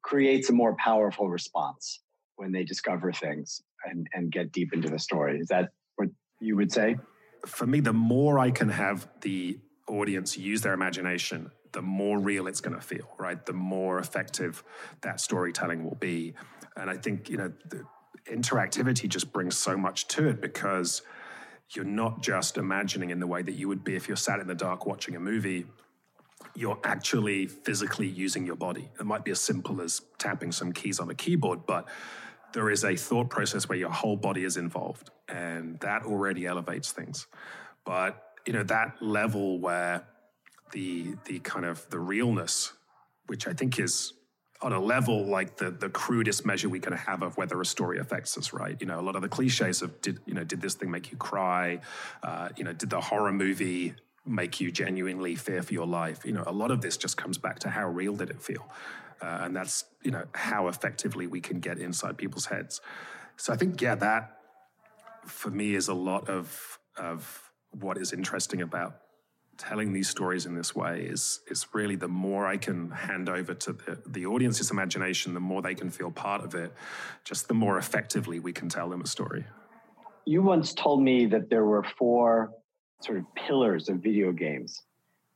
creates 0.04 0.50
a 0.50 0.52
more 0.52 0.76
powerful 0.76 1.28
response 1.28 2.00
when 2.36 2.52
they 2.52 2.62
discover 2.62 3.12
things 3.12 3.62
and, 3.84 4.06
and 4.12 4.30
get 4.30 4.52
deep 4.52 4.72
into 4.72 4.88
the 4.88 4.98
story. 4.98 5.38
Is 5.38 5.48
that 5.48 5.70
what 5.96 6.08
you 6.40 6.56
would 6.56 6.70
say? 6.70 6.96
For 7.46 7.66
me, 7.66 7.80
the 7.80 7.92
more 7.92 8.38
I 8.38 8.50
can 8.50 8.68
have 8.68 9.08
the 9.22 9.58
audience 9.88 10.36
use 10.36 10.60
their 10.60 10.74
imagination, 10.74 11.50
the 11.72 11.82
more 11.82 12.18
real 12.18 12.46
it's 12.46 12.60
going 12.60 12.76
to 12.76 12.82
feel, 12.82 13.08
right? 13.18 13.44
The 13.44 13.52
more 13.52 13.98
effective 13.98 14.62
that 15.00 15.20
storytelling 15.20 15.84
will 15.84 15.96
be. 15.96 16.34
And 16.76 16.88
I 16.90 16.96
think, 16.96 17.28
you 17.28 17.36
know, 17.36 17.52
the 17.68 17.84
interactivity 18.30 19.08
just 19.08 19.32
brings 19.32 19.56
so 19.56 19.76
much 19.76 20.08
to 20.08 20.28
it 20.28 20.40
because 20.40 21.02
you're 21.74 21.84
not 21.84 22.22
just 22.22 22.56
imagining 22.56 23.10
in 23.10 23.20
the 23.20 23.26
way 23.26 23.42
that 23.42 23.52
you 23.52 23.68
would 23.68 23.84
be 23.84 23.96
if 23.96 24.06
you're 24.06 24.16
sat 24.16 24.38
in 24.38 24.46
the 24.46 24.54
dark 24.54 24.86
watching 24.86 25.16
a 25.16 25.20
movie 25.20 25.66
you're 26.54 26.78
actually 26.84 27.46
physically 27.46 28.06
using 28.06 28.46
your 28.46 28.56
body. 28.56 28.88
It 28.98 29.06
might 29.06 29.24
be 29.24 29.30
as 29.30 29.40
simple 29.40 29.80
as 29.80 30.00
tapping 30.18 30.52
some 30.52 30.72
keys 30.72 31.00
on 31.00 31.10
a 31.10 31.14
keyboard, 31.14 31.66
but 31.66 31.88
there 32.52 32.70
is 32.70 32.84
a 32.84 32.94
thought 32.94 33.28
process 33.28 33.68
where 33.68 33.78
your 33.78 33.90
whole 33.90 34.16
body 34.16 34.44
is 34.44 34.56
involved, 34.56 35.10
and 35.28 35.78
that 35.80 36.04
already 36.04 36.46
elevates 36.46 36.92
things. 36.92 37.26
But 37.84 38.22
you 38.46 38.52
know 38.52 38.62
that 38.64 39.02
level 39.02 39.58
where 39.58 40.06
the 40.72 41.16
the 41.24 41.40
kind 41.40 41.64
of 41.64 41.88
the 41.90 41.98
realness, 41.98 42.72
which 43.26 43.46
I 43.48 43.52
think 43.52 43.78
is 43.78 44.12
on 44.62 44.72
a 44.72 44.80
level 44.80 45.26
like 45.26 45.56
the 45.56 45.70
the 45.70 45.88
crudest 45.88 46.46
measure 46.46 46.68
we 46.68 46.80
can 46.80 46.92
have 46.92 47.22
of 47.22 47.36
whether 47.36 47.60
a 47.60 47.66
story 47.66 47.98
affects 47.98 48.38
us, 48.38 48.52
right? 48.52 48.76
You 48.80 48.86
know, 48.86 49.00
a 49.00 49.02
lot 49.02 49.16
of 49.16 49.22
the 49.22 49.28
cliches 49.28 49.82
of 49.82 50.00
did 50.00 50.20
you 50.24 50.34
know 50.34 50.44
did 50.44 50.60
this 50.60 50.74
thing 50.74 50.90
make 50.90 51.10
you 51.10 51.18
cry? 51.18 51.80
Uh, 52.22 52.50
you 52.56 52.64
know, 52.64 52.72
did 52.72 52.90
the 52.90 53.00
horror 53.00 53.32
movie 53.32 53.94
make 54.26 54.60
you 54.60 54.70
genuinely 54.70 55.34
fear 55.34 55.62
for 55.62 55.74
your 55.74 55.87
life. 55.87 56.24
You 56.24 56.32
know, 56.32 56.44
a 56.46 56.52
lot 56.52 56.70
of 56.70 56.80
this 56.80 56.96
just 56.96 57.16
comes 57.16 57.38
back 57.38 57.58
to 57.60 57.70
how 57.70 57.88
real 57.88 58.16
did 58.16 58.30
it 58.30 58.40
feel, 58.40 58.66
uh, 59.20 59.40
and 59.42 59.54
that's 59.54 59.84
you 60.02 60.10
know 60.10 60.24
how 60.34 60.68
effectively 60.68 61.26
we 61.26 61.40
can 61.40 61.60
get 61.60 61.78
inside 61.78 62.16
people's 62.16 62.46
heads. 62.46 62.80
So 63.37 63.52
I 63.52 63.56
think 63.56 63.80
yeah, 63.80 63.94
that 63.96 64.37
for 65.26 65.50
me 65.50 65.74
is 65.74 65.88
a 65.88 65.94
lot 65.94 66.28
of 66.28 66.78
of 66.96 67.50
what 67.72 67.98
is 67.98 68.12
interesting 68.12 68.62
about 68.62 68.96
telling 69.56 69.92
these 69.92 70.08
stories 70.08 70.46
in 70.46 70.54
this 70.54 70.74
way 70.74 71.02
is 71.02 71.40
is 71.48 71.66
really 71.72 71.96
the 71.96 72.08
more 72.08 72.46
I 72.46 72.56
can 72.56 72.90
hand 72.90 73.28
over 73.28 73.54
to 73.54 73.72
the, 73.72 74.02
the 74.06 74.26
audience's 74.26 74.70
imagination, 74.70 75.34
the 75.34 75.40
more 75.40 75.62
they 75.62 75.74
can 75.74 75.90
feel 75.90 76.10
part 76.10 76.44
of 76.44 76.54
it, 76.54 76.72
just 77.24 77.48
the 77.48 77.54
more 77.54 77.78
effectively 77.78 78.40
we 78.40 78.52
can 78.52 78.68
tell 78.68 78.88
them 78.88 79.00
a 79.00 79.06
story. 79.06 79.44
You 80.24 80.42
once 80.42 80.72
told 80.72 81.02
me 81.02 81.26
that 81.26 81.50
there 81.50 81.64
were 81.64 81.84
four 81.98 82.50
sort 83.00 83.18
of 83.18 83.24
pillars 83.35 83.88
of 83.88 83.98
video 83.98 84.33
games, 84.33 84.83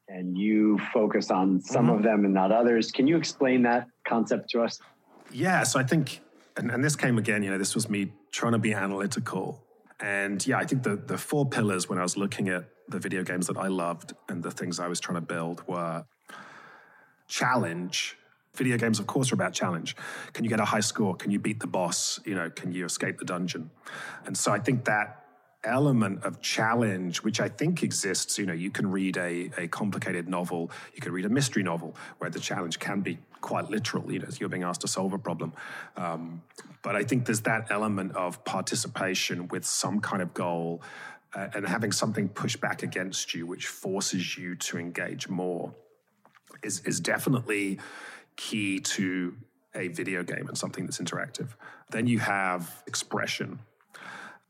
and 0.09 0.37
you 0.37 0.79
focus 0.93 1.31
on 1.31 1.61
some 1.61 1.87
mm-hmm. 1.87 1.97
of 1.97 2.03
them 2.03 2.25
and 2.25 2.33
not 2.33 2.53
others. 2.53 2.91
Can 2.91 3.07
you 3.07 3.17
explain 3.17 3.63
that 3.63 3.87
concept 4.07 4.51
to 4.51 4.63
us? 4.63 4.81
Yeah, 5.31 5.63
so 5.65 5.79
I 5.79 5.83
think, 5.83 6.21
and, 6.57 6.71
and 6.71 6.83
this 6.83 6.97
came 6.97 7.19
again, 7.19 7.43
you 7.43 7.51
know, 7.51 7.59
this 7.59 7.75
was 7.75 7.91
me 7.91 8.13
trying 8.33 8.53
to 8.53 8.59
be 8.59 8.73
analytical. 8.73 9.63
And 10.01 10.45
yeah, 10.47 10.59
I 10.59 10.65
think 10.65 10.83
the, 10.85 10.97
the 10.97 11.19
four 11.19 11.45
pillars 11.45 11.89
when 11.89 11.99
I 11.99 12.03
was 12.03 12.17
looking 12.17 12.49
at 12.49 12.65
the 12.89 12.99
video 12.99 13.23
games 13.23 13.49
that 13.49 13.57
I 13.57 13.67
loved 13.69 14.15
and 14.29 14.43
the 14.43 14.51
things 14.51 14.81
I 14.81 14.89
was 14.89 15.01
trying 15.01 15.17
to 15.17 15.21
build 15.21 15.67
were 15.67 16.05
challenge. 17.27 18.17
Video 18.55 18.79
games, 18.79 18.99
of 18.99 19.07
course, 19.07 19.31
are 19.31 19.35
about 19.35 19.53
challenge. 19.53 19.95
Can 20.33 20.45
you 20.45 20.51
get 20.51 20.61
a 20.61 20.65
high 20.65 20.81
score? 20.81 21.15
Can 21.15 21.31
you 21.31 21.39
beat 21.39 21.61
the 21.61 21.67
boss? 21.67 22.19
You 22.25 22.35
know, 22.35 22.49
can 22.49 22.73
you 22.73 22.87
escape 22.87 23.19
the 23.19 23.25
dungeon? 23.25 23.71
And 24.25 24.37
so 24.37 24.53
I 24.53 24.59
think 24.59 24.85
that 24.87 25.25
element 25.65 26.25
of 26.25 26.41
challenge, 26.41 27.23
which 27.23 27.41
I 27.41 27.49
think 27.49 27.83
exists. 27.83 28.39
You 28.39 28.47
know, 28.47 28.53
you 28.53 28.71
can 28.71 28.91
read 28.91 29.17
a, 29.17 29.51
a 29.59 29.69
complicated 29.69 30.29
novel, 30.29 30.71
you 30.95 31.01
can 31.01 31.13
read 31.13 31.25
a 31.25 31.29
mystery 31.29 31.63
novel 31.63 31.97
where 32.19 32.31
the 32.31 32.41
challenge 32.41 32.79
can 32.79 33.01
be 33.01 33.19
quite 33.41 33.71
literal, 33.71 34.11
you 34.13 34.19
know, 34.19 34.29
you're 34.39 34.49
being 34.49 34.63
asked 34.63 34.81
to 34.83 34.89
solve 34.89 35.13
a 35.13 35.19
problem. 35.19 35.53
Um, 35.97 36.43
but 36.83 36.97
I 36.97 37.03
think 37.03 37.27
there's 37.27 37.43
that 37.43 37.71
element 37.71 38.17
of 38.17 38.45
participation 38.45 39.49
with 39.49 39.65
some 39.65 40.01
kind 40.01 40.23
of 40.23 40.35
goal 40.35 40.83
uh, 41.35 41.49
and 41.55 41.67
having 41.67 41.93
something 41.93 42.29
push 42.29 42.57
back 42.57 42.83
against 42.83 43.35
you, 43.35 43.47
which 43.47 43.67
forces 43.67 44.37
you 44.37 44.55
to 44.57 44.79
engage 44.79 45.29
more, 45.29 45.75
is, 46.63 46.81
is 46.81 47.01
definitely 47.01 47.79
key 48.37 48.81
to 48.81 49.37
a 49.75 49.89
video 49.89 50.23
game 50.23 50.49
and 50.49 50.57
something 50.57 50.85
that's 50.85 50.99
interactive. 50.99 51.51
Then 51.91 52.07
you 52.07 52.19
have 52.19 52.83
expression, 52.87 53.61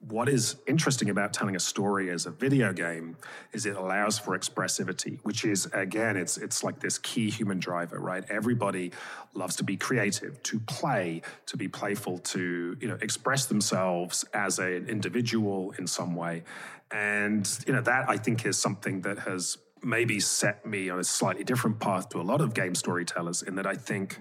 what 0.00 0.28
is 0.28 0.56
interesting 0.66 1.10
about 1.10 1.32
telling 1.32 1.56
a 1.56 1.60
story 1.60 2.08
as 2.10 2.24
a 2.24 2.30
video 2.30 2.72
game 2.72 3.16
is 3.52 3.66
it 3.66 3.76
allows 3.76 4.16
for 4.16 4.38
expressivity 4.38 5.18
which 5.24 5.44
is 5.44 5.66
again 5.72 6.16
it's 6.16 6.36
it's 6.38 6.62
like 6.62 6.78
this 6.78 6.98
key 6.98 7.28
human 7.28 7.58
driver 7.58 7.98
right? 7.98 8.24
Everybody 8.30 8.92
loves 9.34 9.56
to 9.56 9.64
be 9.64 9.76
creative 9.76 10.40
to 10.44 10.60
play 10.60 11.22
to 11.46 11.56
be 11.56 11.66
playful 11.66 12.18
to 12.18 12.76
you 12.80 12.88
know 12.88 12.98
express 13.02 13.46
themselves 13.46 14.24
as 14.32 14.58
an 14.60 14.88
individual 14.88 15.74
in 15.78 15.86
some 15.86 16.14
way. 16.14 16.44
And 16.92 17.46
you 17.66 17.72
know 17.72 17.82
that 17.82 18.08
i 18.08 18.16
think 18.16 18.46
is 18.46 18.56
something 18.56 19.02
that 19.02 19.18
has 19.18 19.58
maybe 19.82 20.20
set 20.20 20.64
me 20.64 20.90
on 20.90 20.98
a 20.98 21.04
slightly 21.04 21.44
different 21.44 21.78
path 21.80 22.08
to 22.10 22.20
a 22.20 22.22
lot 22.22 22.40
of 22.40 22.54
game 22.54 22.74
storytellers 22.74 23.42
in 23.42 23.54
that 23.56 23.66
i 23.66 23.74
think 23.74 24.18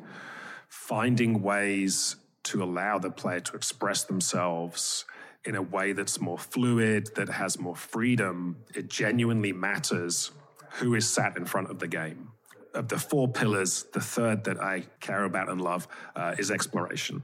finding 0.67 1.41
ways 1.41 2.17
to 2.43 2.61
allow 2.61 2.99
the 2.99 3.09
player 3.09 3.39
to 3.39 3.55
express 3.55 4.03
themselves 4.03 5.05
in 5.45 5.55
a 5.55 5.61
way 5.61 5.93
that's 5.93 6.19
more 6.19 6.37
fluid, 6.37 7.09
that 7.15 7.29
has 7.29 7.59
more 7.59 7.75
freedom, 7.75 8.57
it 8.75 8.89
genuinely 8.89 9.53
matters 9.53 10.31
who 10.73 10.95
is 10.95 11.09
sat 11.09 11.37
in 11.37 11.45
front 11.45 11.71
of 11.71 11.79
the 11.79 11.87
game. 11.87 12.29
Of 12.73 12.89
the 12.89 12.99
four 12.99 13.27
pillars, 13.27 13.85
the 13.93 14.01
third 14.01 14.43
that 14.43 14.61
I 14.61 14.83
care 14.99 15.23
about 15.23 15.49
and 15.49 15.61
love 15.61 15.87
uh, 16.15 16.35
is 16.37 16.51
exploration. 16.51 17.23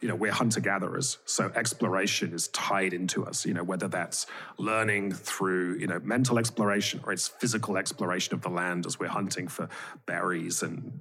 You 0.00 0.08
know, 0.08 0.14
we're 0.14 0.32
hunter 0.32 0.60
gatherers, 0.60 1.18
so 1.26 1.52
exploration 1.54 2.32
is 2.32 2.48
tied 2.48 2.94
into 2.94 3.24
us, 3.26 3.44
you 3.44 3.52
know, 3.52 3.62
whether 3.62 3.86
that's 3.86 4.26
learning 4.58 5.12
through, 5.12 5.76
you 5.76 5.86
know, 5.86 6.00
mental 6.02 6.38
exploration 6.38 7.00
or 7.04 7.12
it's 7.12 7.28
physical 7.28 7.76
exploration 7.76 8.34
of 8.34 8.40
the 8.40 8.48
land 8.48 8.86
as 8.86 8.98
we're 8.98 9.08
hunting 9.08 9.46
for 9.46 9.68
berries 10.06 10.62
and 10.62 11.00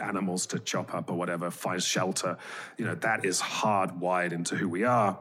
animals 0.00 0.46
to 0.46 0.58
chop 0.58 0.94
up 0.94 1.10
or 1.10 1.14
whatever, 1.14 1.50
find 1.50 1.82
shelter. 1.82 2.36
You 2.78 2.86
know, 2.86 2.94
that 2.96 3.24
is 3.24 3.40
hardwired 3.40 4.32
into 4.32 4.56
who 4.56 4.68
we 4.68 4.84
are. 4.84 5.18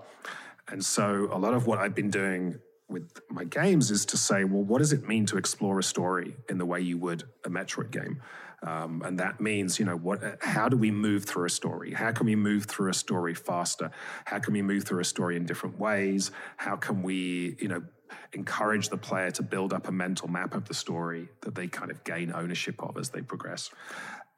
And 0.69 0.84
so 0.84 1.30
a 1.32 1.38
lot 1.38 1.54
of 1.54 1.67
what 1.67 1.80
I've 1.80 1.95
been 1.95 2.10
doing 2.10 2.60
with 2.88 3.21
my 3.30 3.43
games 3.43 3.91
is 3.91 4.06
to 4.06 4.17
say, 4.17 4.43
well, 4.43 4.63
what 4.63 4.80
does 4.80 4.93
it 4.93 5.08
mean 5.08 5.26
to 5.26 5.38
explore 5.38 5.80
a 5.80 5.84
story 5.84 6.36
in 6.49 6.58
the 6.58 6.65
way 6.65 6.80
you 6.80 6.97
would 6.97 7.23
a 7.45 7.49
Metroid 7.49 7.91
game? 7.91 8.21
Um, 8.62 9.02
and 9.04 9.19
that 9.19 9.41
means, 9.41 9.78
you 9.78 9.86
know, 9.86 9.97
what? 9.97 10.21
How 10.41 10.69
do 10.69 10.78
we 10.78 10.89
move 10.89 11.26
through 11.26 11.45
a 11.45 11.49
story? 11.49 11.91
How 11.91 12.13
can 12.13 12.26
we 12.26 12.36
move 12.36 12.65
through 12.65 12.89
a 12.89 12.93
story 12.93 13.34
faster? 13.34 13.91
How 14.23 14.39
can 14.39 14.54
we 14.54 14.62
move 14.62 14.86
through 14.86 15.02
a 15.02 15.06
story 15.06 15.36
in 15.36 15.45
different 15.45 15.78
ways? 15.78 16.32
How 16.56 16.78
can 16.78 17.04
we, 17.04 17.58
you 17.60 17.67
know, 17.67 17.84
encourage 18.32 18.88
the 18.88 18.97
player 18.97 19.32
to 19.32 19.43
build 19.43 19.73
up 19.73 19.89
a 19.89 19.91
mental 19.91 20.30
map 20.30 20.56
of 20.56 20.65
the 20.67 20.73
story 20.73 21.28
that 21.41 21.56
they 21.56 21.67
kind 21.67 21.91
of 21.91 22.04
gain 22.06 22.32
ownership 22.34 22.82
of 22.82 22.97
as 22.97 23.10
they 23.10 23.21
progress? 23.21 23.69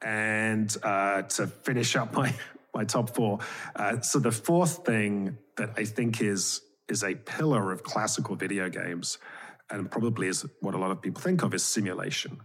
And 0.02 0.76
uh, 0.82 1.22
to 1.22 1.46
finish 1.46 1.94
up 1.94 2.12
my 2.12 2.34
my 2.74 2.84
top 2.84 3.14
four. 3.14 3.38
Uh, 3.76 4.00
so 4.00 4.18
the 4.18 4.32
fourth 4.32 4.84
thing 4.84 5.38
that 5.56 5.70
I 5.76 5.84
think 5.84 6.20
is 6.20 6.62
is 6.88 7.02
a 7.02 7.14
pillar 7.14 7.72
of 7.72 7.82
classical 7.82 8.36
video 8.36 8.68
games, 8.68 9.18
and 9.70 9.90
probably 9.90 10.28
is 10.28 10.46
what 10.60 10.74
a 10.74 10.78
lot 10.78 10.92
of 10.92 11.02
people 11.02 11.20
think 11.20 11.42
of 11.42 11.52
is 11.52 11.64
simulation. 11.64 12.40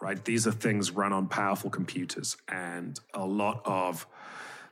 Right? 0.00 0.22
These 0.24 0.48
are 0.48 0.52
things 0.52 0.90
run 0.90 1.12
on 1.12 1.28
powerful 1.28 1.70
computers, 1.70 2.36
and 2.48 2.98
a 3.14 3.24
lot 3.24 3.62
of 3.64 4.06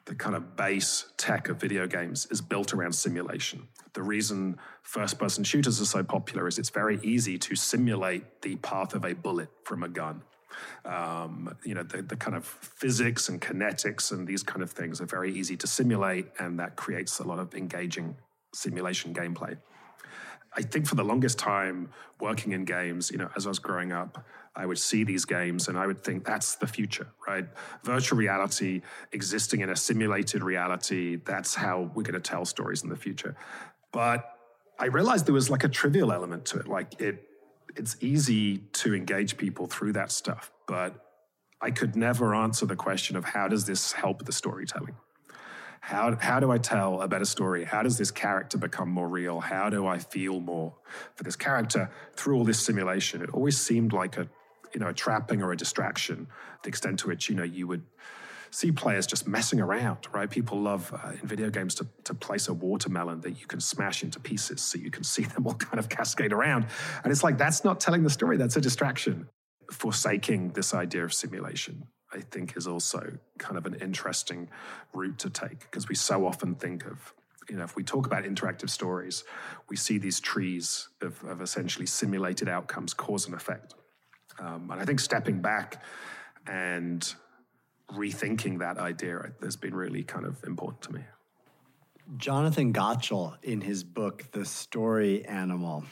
the 0.07 0.15
kind 0.17 0.35
of 0.35 0.57
base 0.57 1.13
tech 1.19 1.49
of 1.49 1.61
video 1.61 1.87
games 1.87 2.27
is 2.31 2.41
built 2.41 2.75
around 2.75 2.93
simulation. 2.95 3.69
The 3.93 4.03
reason 4.03 4.59
first 4.83 5.19
person 5.19 5.45
shooters 5.45 5.81
are 5.81 5.85
so 5.85 6.03
popular 6.03 6.49
is 6.49 6.59
it's 6.59 6.71
very 6.71 6.99
easy 7.03 7.39
to 7.39 7.55
simulate 7.55 8.43
the 8.43 8.57
path 8.57 8.95
of 8.95 9.05
a 9.05 9.13
bullet 9.13 9.51
from 9.63 9.85
a 9.85 9.89
gun 9.89 10.23
um, 10.85 11.55
you 11.65 11.75
know, 11.75 11.83
the, 11.83 12.03
the 12.03 12.17
kind 12.17 12.37
of 12.37 12.45
physics 12.45 13.29
and 13.29 13.41
kinetics 13.41 14.13
and 14.13 14.27
these 14.27 14.43
kind 14.43 14.63
of 14.63 14.71
things 14.71 15.01
are 15.01 15.07
very 15.07 15.33
easy 15.33 15.57
to 15.57 15.67
simulate, 15.67 16.27
and 16.39 16.59
that 16.59 16.77
creates 16.77 17.19
a 17.19 17.25
lot 17.25 17.39
of 17.39 17.55
engaging 17.55 18.17
simulation 18.53 19.15
gameplay. 19.15 19.57
I 20.57 20.63
think 20.63 20.87
for 20.87 20.97
the 20.97 21.05
longest 21.05 21.39
time 21.39 21.91
working 22.21 22.53
in 22.53 22.65
games, 22.65 23.11
you 23.11 23.19
know, 23.19 23.31
as 23.37 23.47
I 23.47 23.51
was 23.51 23.61
growing 23.61 23.93
up, 23.93 24.25
I 24.57 24.67
would 24.67 24.79
see 24.79 25.05
these 25.05 25.25
games 25.25 25.69
and 25.69 25.79
I 25.79 25.87
would 25.87 26.03
think 26.03 26.25
that's 26.25 26.57
the 26.57 26.67
future, 26.67 27.07
right? 27.27 27.47
Virtual 27.85 28.19
reality 28.19 28.83
existing 29.13 29.61
in 29.61 29.71
a 29.71 29.77
simulated 29.77 30.43
reality, 30.43 31.17
that's 31.25 31.55
how 31.55 31.91
we're 31.95 32.03
going 32.03 32.15
to 32.15 32.21
tell 32.21 32.45
stories 32.45 32.83
in 32.83 32.89
the 32.89 32.97
future. 32.97 33.37
But 33.93 34.37
I 34.79 34.87
realized 34.87 35.27
there 35.27 35.35
was 35.35 35.51
like 35.51 35.63
a 35.63 35.69
trivial 35.69 36.13
element 36.13 36.47
to 36.47 36.59
it. 36.59 36.67
Like 36.67 37.01
it 37.01 37.30
it's 37.77 37.97
easy 38.01 38.59
to 38.59 38.95
engage 38.95 39.37
people 39.37 39.67
through 39.67 39.93
that 39.95 40.11
stuff, 40.13 40.53
but 40.67 41.07
I 41.61 41.71
could 41.71 41.97
never 41.97 42.35
answer 42.35 42.67
the 42.67 42.77
question 42.77 43.17
of 43.17 43.25
how 43.25 43.49
does 43.49 43.67
this 43.67 43.93
help 43.93 44.25
the 44.25 44.33
storytelling? 44.33 44.97
How, 45.81 46.17
how 46.17 46.41
do 46.41 46.51
I 46.51 46.59
tell 46.59 47.01
a 47.01 47.09
better 47.09 47.25
story? 47.25 47.65
How 47.65 47.83
does 47.83 47.97
this 47.97 48.11
character 48.11 48.59
become 48.59 48.91
more 48.91 49.09
real? 49.09 49.41
How 49.41 49.71
do 49.71 49.87
I 49.87 49.99
feel 49.99 50.41
more 50.41 50.75
for 51.15 51.25
this 51.25 51.37
character 51.37 51.91
through 52.15 52.37
all 52.37 52.45
this 52.45 52.61
simulation? 52.61 53.23
It 53.23 53.31
always 53.31 53.59
seemed 53.59 53.93
like 53.93 54.17
a, 54.19 54.29
you 54.75 54.81
know, 54.81 54.89
a 54.89 54.93
trapping 54.93 55.43
or 55.43 55.53
a 55.53 55.57
distraction, 55.57 56.27
the 56.63 56.69
extent 56.69 56.99
to 57.01 57.09
which, 57.09 57.29
you 57.29 57.35
know, 57.35 57.45
you 57.45 57.67
would 57.67 57.83
see 58.51 58.73
players 58.73 59.07
just 59.07 59.27
messing 59.27 59.61
around, 59.61 59.99
right? 60.13 60.29
People 60.29 60.61
love 60.61 60.93
uh, 60.93 61.13
in 61.21 61.27
video 61.27 61.51
games 61.51 61.75
to, 61.77 61.87
to 62.05 62.15
place 62.15 62.49
a 62.49 62.55
watermelon 62.55 63.21
that 63.21 63.33
you 63.41 63.47
can 63.47 63.61
smash 63.61 64.03
into 64.03 64.19
pieces 64.19 64.61
so 64.61 64.79
you 64.79 64.91
can 64.91 65.05
see 65.15 65.23
them 65.23 65.47
all 65.47 65.55
kind 65.55 65.79
of 65.79 65.89
cascade 65.89 66.33
around. 66.33 66.67
And 67.05 67.13
it's 67.13 67.23
like, 67.23 67.39
that's 67.39 67.65
not 67.65 67.81
telling 67.81 68.03
the 68.03 68.11
story, 68.11 68.37
that's 68.37 68.57
a 68.57 68.61
distraction. 68.61 69.29
Forsaking 69.71 70.51
this 70.51 70.75
idea 70.75 71.05
of 71.05 71.15
simulation, 71.15 71.87
I 72.13 72.21
think, 72.21 72.57
is 72.57 72.67
also 72.67 73.19
kind 73.39 73.57
of 73.57 73.67
an 73.67 73.75
interesting 73.75 74.49
route 74.93 75.19
to 75.19 75.31
take 75.31 75.61
because 75.61 75.89
we 75.89 75.95
so 75.95 76.27
often 76.27 76.57
think 76.57 76.87
of 76.87 77.15
you 77.49 77.57
know, 77.57 77.65
if 77.65 77.75
we 77.75 77.83
talk 77.83 78.07
about 78.07 78.23
interactive 78.23 78.71
stories, 78.71 79.25
we 79.69 79.77
see 79.77 79.99
these 79.99 80.21
trees 80.21 80.89
of, 81.03 81.23
of 81.25 81.41
essentially 81.41 81.87
simulated 81.87 82.49
outcomes, 82.49 82.95
cause 82.95 83.27
and 83.27 83.35
effect. 83.35 83.75
Um, 84.39 84.71
and 84.71 84.81
I 84.81 84.85
think 84.85 85.01
stepping 85.01 85.41
back 85.41 85.83
and 86.47 87.13
rethinking 87.93 88.59
that 88.59 88.79
idea 88.79 89.33
has 89.43 89.57
been 89.57 89.75
really 89.75 90.03
kind 90.03 90.27
of 90.27 90.43
important 90.45 90.83
to 90.83 90.93
me. 90.93 91.01
Jonathan 92.17 92.73
Gottschall, 92.73 93.37
in 93.43 93.61
his 93.61 93.85
book, 93.85 94.25
The 94.33 94.45
Story 94.45 95.25
Animal, 95.27 95.85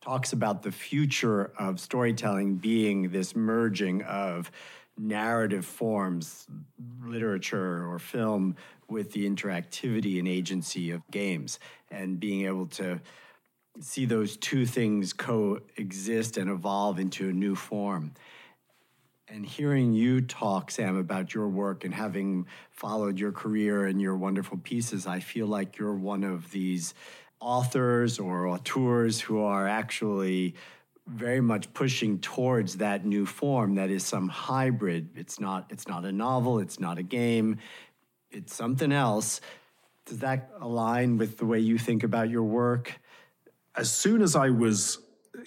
talks 0.00 0.32
about 0.32 0.62
the 0.62 0.72
future 0.72 1.52
of 1.58 1.78
storytelling 1.78 2.56
being 2.56 3.10
this 3.10 3.36
merging 3.36 4.02
of 4.02 4.50
narrative 4.98 5.64
forms, 5.64 6.46
literature 7.04 7.86
or 7.86 7.98
film, 7.98 8.56
with 8.88 9.12
the 9.12 9.28
interactivity 9.28 10.18
and 10.18 10.28
agency 10.28 10.90
of 10.90 11.02
games, 11.10 11.58
and 11.90 12.18
being 12.18 12.46
able 12.46 12.66
to 12.66 13.00
see 13.80 14.04
those 14.04 14.36
two 14.36 14.66
things 14.66 15.12
coexist 15.12 16.36
and 16.36 16.50
evolve 16.50 16.98
into 16.98 17.28
a 17.28 17.32
new 17.32 17.54
form. 17.54 18.12
And 19.32 19.46
hearing 19.46 19.94
you 19.94 20.20
talk, 20.20 20.70
Sam, 20.70 20.98
about 20.98 21.32
your 21.32 21.48
work 21.48 21.86
and 21.86 21.94
having 21.94 22.46
followed 22.70 23.18
your 23.18 23.32
career 23.32 23.86
and 23.86 23.98
your 23.98 24.14
wonderful 24.14 24.58
pieces, 24.58 25.06
I 25.06 25.20
feel 25.20 25.46
like 25.46 25.78
you're 25.78 25.94
one 25.94 26.22
of 26.22 26.50
these 26.50 26.92
authors 27.40 28.18
or 28.18 28.46
auteurs 28.46 29.22
who 29.22 29.40
are 29.40 29.66
actually 29.66 30.54
very 31.06 31.40
much 31.40 31.72
pushing 31.72 32.18
towards 32.18 32.76
that 32.76 33.06
new 33.06 33.24
form 33.24 33.76
that 33.76 33.88
is 33.88 34.04
some 34.04 34.28
hybrid. 34.28 35.08
It's 35.16 35.40
not 35.40 35.66
it's 35.70 35.88
not 35.88 36.04
a 36.04 36.12
novel, 36.12 36.58
it's 36.58 36.78
not 36.78 36.98
a 36.98 37.02
game, 37.02 37.56
it's 38.30 38.54
something 38.54 38.92
else. 38.92 39.40
Does 40.04 40.18
that 40.18 40.50
align 40.60 41.16
with 41.16 41.38
the 41.38 41.46
way 41.46 41.58
you 41.58 41.78
think 41.78 42.02
about 42.02 42.28
your 42.28 42.44
work? 42.44 43.00
As 43.76 43.90
soon 43.90 44.20
as 44.20 44.36
I 44.36 44.50
was, 44.50 44.98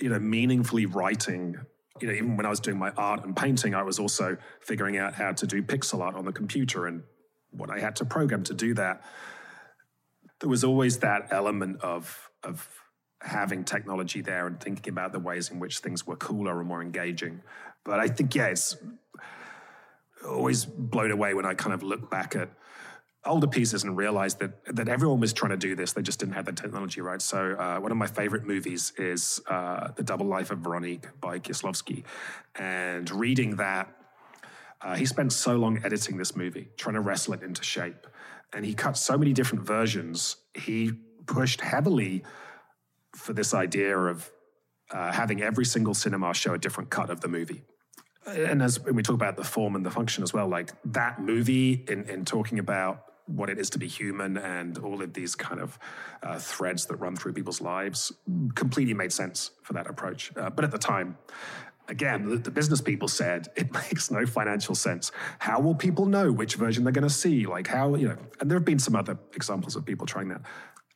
you 0.02 0.10
know, 0.10 0.18
meaningfully 0.18 0.88
writing, 0.88 1.60
you 2.02 2.08
know, 2.08 2.14
even 2.14 2.38
when 2.38 2.46
I 2.46 2.50
was 2.50 2.60
doing 2.60 2.78
my 2.78 2.92
art 2.92 3.24
and 3.24 3.36
painting, 3.36 3.74
I 3.74 3.84
was 3.84 4.00
also 4.00 4.38
figuring 4.60 4.98
out 4.98 5.14
how 5.14 5.32
to 5.32 5.48
do 5.48 5.64
pixel 5.64 6.02
art 6.02 6.16
on 6.16 6.26
the 6.26 6.34
computer 6.34 6.88
and 6.88 7.04
what 7.52 7.70
I 7.70 7.80
had 7.80 7.96
to 7.98 8.06
program 8.06 8.44
to 8.44 8.54
do 8.54 8.74
that. 8.74 9.02
There 10.40 10.50
was 10.50 10.64
always 10.64 11.00
that 11.00 11.28
element 11.32 11.82
of 11.82 12.30
of 12.44 12.68
having 13.22 13.64
technology 13.64 14.22
there 14.22 14.46
and 14.46 14.60
thinking 14.60 14.92
about 14.92 15.12
the 15.12 15.20
ways 15.20 15.50
in 15.50 15.60
which 15.60 15.80
things 15.80 16.06
were 16.06 16.16
cooler 16.16 16.60
and 16.60 16.68
more 16.68 16.82
engaging. 16.82 17.42
But 17.84 18.00
I 18.00 18.08
think, 18.08 18.36
yeah, 18.36 18.48
it's 18.48 18.78
always 20.28 20.66
blown 20.66 21.12
away 21.12 21.34
when 21.34 21.46
I 21.46 21.54
kind 21.56 21.74
of 21.74 21.82
look 21.82 22.12
back 22.12 22.36
at 22.36 22.50
older 23.26 23.48
pieces 23.48 23.84
and 23.84 23.98
realized 23.98 24.40
that 24.40 24.76
that 24.76 24.88
everyone 24.88 25.20
was 25.20 25.34
trying 25.34 25.52
to 25.52 25.58
do 25.58 25.76
this. 25.76 25.94
They 25.94 26.02
just 26.02 26.20
didn't 26.20 26.34
have 26.34 26.46
the 26.46 26.54
technology 26.54 27.02
right. 27.02 27.22
So 27.22 27.56
uh, 27.58 27.80
one 27.80 27.92
of 27.92 27.98
my 27.98 28.08
favorite 28.08 28.46
movies 28.46 28.94
is 28.98 29.42
uh, 29.48 29.90
The 29.96 30.04
Double 30.04 30.26
Life 30.26 30.52
of 30.52 30.60
Veronique 30.60 31.08
by 31.20 31.40
Kieslowski, 31.40 32.04
and 32.56 33.10
reading 33.10 33.58
that. 33.58 33.92
Uh, 34.82 34.96
he 34.96 35.06
spent 35.06 35.34
so 35.34 35.56
long 35.56 35.82
editing 35.84 36.18
this 36.18 36.36
movie, 36.36 36.68
trying 36.78 36.94
to 36.94 37.02
wrestle 37.02 37.34
it 37.34 37.42
into 37.42 37.64
shape. 37.64 38.06
And 38.54 38.64
he 38.64 38.74
cut 38.74 38.98
so 38.98 39.18
many 39.18 39.34
different 39.34 39.66
versions. 39.66 40.36
He 40.54 40.92
pushed 41.26 41.62
heavily 41.62 42.24
for 43.16 43.34
this 43.34 43.54
idea 43.54 43.98
of 43.98 44.30
uh, 44.92 45.12
having 45.12 45.42
every 45.42 45.66
single 45.66 45.94
cinema 45.94 46.34
show 46.34 46.54
a 46.54 46.58
different 46.60 46.90
cut 46.92 47.10
of 47.10 47.22
the 47.22 47.28
movie. 47.28 47.64
And 48.28 48.62
as 48.62 48.80
we 48.84 49.02
talk 49.02 49.16
about 49.16 49.38
the 49.38 49.44
form 49.44 49.76
and 49.76 49.86
the 49.86 49.92
function 49.92 50.24
as 50.24 50.34
well, 50.34 50.48
like 50.48 50.72
that 50.94 51.22
movie 51.22 51.86
in, 51.88 52.08
in 52.10 52.26
talking 52.26 52.60
about 52.60 53.04
what 53.28 53.50
it 53.50 53.58
is 53.58 53.70
to 53.72 53.80
be 53.80 53.88
human 53.88 54.38
and 54.38 54.78
all 54.78 55.02
of 55.02 55.14
these 55.14 55.36
kind 55.36 55.60
of 55.60 55.80
uh, 56.24 56.38
threads 56.38 56.86
that 56.86 56.96
run 56.98 57.16
through 57.16 57.34
people's 57.34 57.62
lives 57.62 58.12
completely 58.54 58.94
made 58.94 59.12
sense 59.12 59.52
for 59.64 59.74
that 59.74 59.88
approach. 59.88 60.32
Uh, 60.38 60.50
but 60.50 60.64
at 60.64 60.72
the 60.72 60.78
time, 60.78 61.18
again, 61.88 62.30
the, 62.30 62.38
the, 62.38 62.52
business 62.52 62.82
people 62.82 63.08
said 63.08 63.48
it 63.56 63.72
makes 63.90 64.12
no 64.12 64.26
financial 64.26 64.76
sense. 64.76 65.12
How 65.40 65.60
will 65.60 65.76
people 65.76 66.06
know 66.06 66.32
which 66.32 66.56
version 66.56 66.84
they're 66.84 66.94
going 66.94 67.08
to 67.08 67.14
see? 67.14 67.46
Like, 67.46 67.68
how, 67.68 67.96
you 67.96 68.10
know, 68.10 68.18
and 68.40 68.50
there 68.50 68.58
have 68.58 68.66
been 68.66 68.80
some 68.80 68.96
other 68.96 69.18
examples 69.34 69.76
of 69.76 69.86
people 69.86 70.06
trying 70.06 70.30
that. 70.30 70.42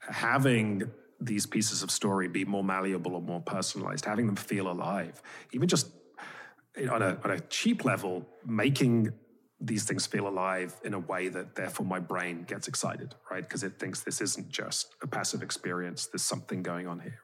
Having 0.02 0.90
these 1.22 1.46
pieces 1.46 1.84
of 1.84 1.92
story 1.92 2.28
be 2.28 2.46
more 2.46 2.64
malleable 2.64 3.14
or 3.16 3.22
more 3.22 3.42
personalized, 3.42 4.06
having 4.06 4.26
them 4.26 4.36
feel 4.36 4.70
alive, 4.70 5.22
even 5.52 5.68
just 5.68 5.88
on 6.90 7.02
a, 7.02 7.18
on 7.24 7.32
a 7.32 7.40
cheap 7.42 7.84
level, 7.84 8.26
making 8.46 9.12
these 9.62 9.84
things 9.84 10.06
feel 10.06 10.28
alive 10.28 10.76
in 10.84 10.94
a 10.94 11.00
way 11.00 11.28
that 11.30 11.56
therefore 11.56 11.86
my 11.86 12.00
brain 12.00 12.44
gets 12.44 12.68
excited, 12.68 13.16
right? 13.30 13.44
Because 13.44 13.64
it 13.64 13.78
thinks 13.78 14.02
this 14.02 14.22
isn't 14.22 14.50
just 14.50 14.96
a 15.02 15.08
passive 15.08 15.44
experience, 15.44 16.08
there's 16.08 16.22
something 16.22 16.64
going 16.64 16.88
on 16.88 17.00
here. 17.00 17.20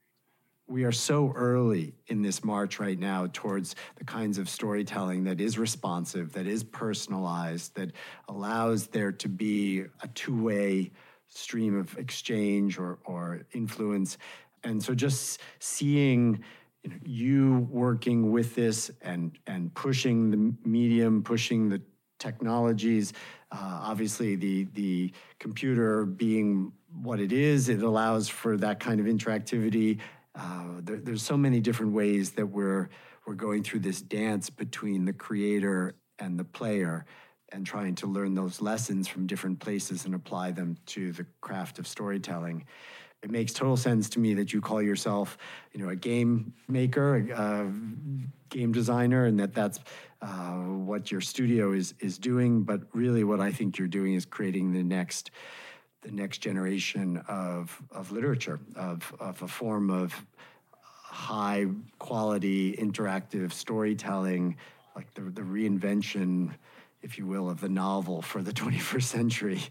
We 0.67 0.84
are 0.84 0.91
so 0.91 1.32
early 1.36 1.93
in 2.08 2.24
this 2.24 2.43
march 2.43 2.80
right 2.80 2.98
now 2.98 3.28
towards 3.32 3.76
the 3.98 4.04
kinds 4.04 4.39
of 4.39 4.50
storytelling 4.50 5.24
that 5.26 5.39
is 5.39 5.60
responsive, 5.60 6.34
that 6.34 6.48
is 6.48 6.63
personalized, 6.63 7.76
that 7.76 7.91
allows 8.28 8.88
there 8.88 9.12
to 9.12 9.30
be 9.30 9.84
a 10.02 10.08
two 10.15 10.41
way 10.41 10.91
stream 11.28 11.78
of 11.78 11.95
exchange 11.98 12.80
or, 12.80 12.98
or 13.06 13.45
influence. 13.54 14.17
And 14.63 14.82
so 14.82 14.95
just 14.95 15.39
seeing 15.60 16.43
you, 16.84 16.89
know, 16.89 16.95
you 17.04 17.67
working 17.69 18.32
with 18.32 18.56
this 18.56 18.89
and, 19.02 19.38
and 19.45 19.74
pushing 19.76 20.32
the 20.32 20.67
medium, 20.67 21.21
pushing 21.21 21.69
the 21.69 21.82
technologies, 22.19 23.13
uh, 23.51 23.80
obviously 23.84 24.36
the, 24.36 24.67
the 24.73 25.12
computer 25.39 26.06
being 26.06 26.71
what 27.01 27.19
it 27.19 27.32
is, 27.32 27.69
it 27.69 27.82
allows 27.82 28.30
for 28.30 28.58
that 28.58 28.80
kind 28.80 28.99
of 28.99 29.06
interactivity. 29.06 29.99
Uh, 30.34 30.82
there, 30.82 30.97
there's 30.97 31.23
so 31.23 31.38
many 31.38 31.60
different 31.60 31.93
ways 31.93 32.32
that 32.32 32.47
we're, 32.47 32.89
we're 33.25 33.34
going 33.34 33.63
through 33.63 33.80
this 33.80 34.01
dance 34.01 34.49
between 34.49 35.06
the 35.06 35.13
creator 35.13 35.95
and 36.19 36.39
the 36.39 36.43
player 36.43 37.06
and 37.51 37.65
trying 37.65 37.95
to 37.95 38.08
learn 38.08 38.34
those 38.34 38.62
lessons 38.62 39.08
from 39.08 39.28
different 39.28 39.60
places 39.60 40.06
and 40.06 40.15
apply 40.15 40.51
them 40.51 40.78
to 40.86 41.12
the 41.12 41.25
craft 41.41 41.80
of 41.80 41.88
storytelling. 41.88 42.65
It 43.26 43.32
makes 43.32 43.54
total 43.54 43.76
sense 43.76 44.08
to 44.10 44.20
me 44.20 44.36
that 44.36 44.54
you 44.54 44.62
call 44.62 44.84
yourself, 44.84 45.40
you 45.74 45.84
know, 45.84 45.90
a 45.90 45.96
game 45.96 46.54
maker, 46.68 47.16
a, 47.16 47.74
game 48.50 48.72
designer, 48.72 49.26
and 49.26 49.40
that 49.40 49.52
that's 49.52 49.80
uh, 50.22 50.54
what 50.92 51.12
your 51.12 51.22
studio 51.22 51.74
is 51.74 51.96
is 52.00 52.20
doing. 52.20 52.62
But 52.62 52.82
really, 52.94 53.24
what 53.24 53.40
I 53.40 53.52
think 53.52 53.80
you're 53.80 53.88
doing 53.88 54.14
is 54.14 54.26
creating 54.26 54.74
the 54.74 54.84
next 54.84 55.32
the 56.04 56.12
next 56.12 56.38
generation 56.38 57.18
of 57.28 57.82
of 57.90 58.12
literature, 58.12 58.60
of 58.76 59.12
of 59.20 59.42
a 59.42 59.48
form 59.48 59.90
of 59.90 60.14
high 60.72 61.66
quality 61.98 62.74
interactive 62.74 63.52
storytelling, 63.54 64.56
like 64.96 65.12
the 65.16 65.22
the 65.22 65.42
reinvention 65.42 66.54
if 67.06 67.20
you 67.20 67.26
will, 67.28 67.50
of 67.50 67.62
the 67.62 67.70
novel 67.70 68.22
for 68.22 68.42
the 68.42 68.52
21st 68.62 69.04
century. 69.04 69.62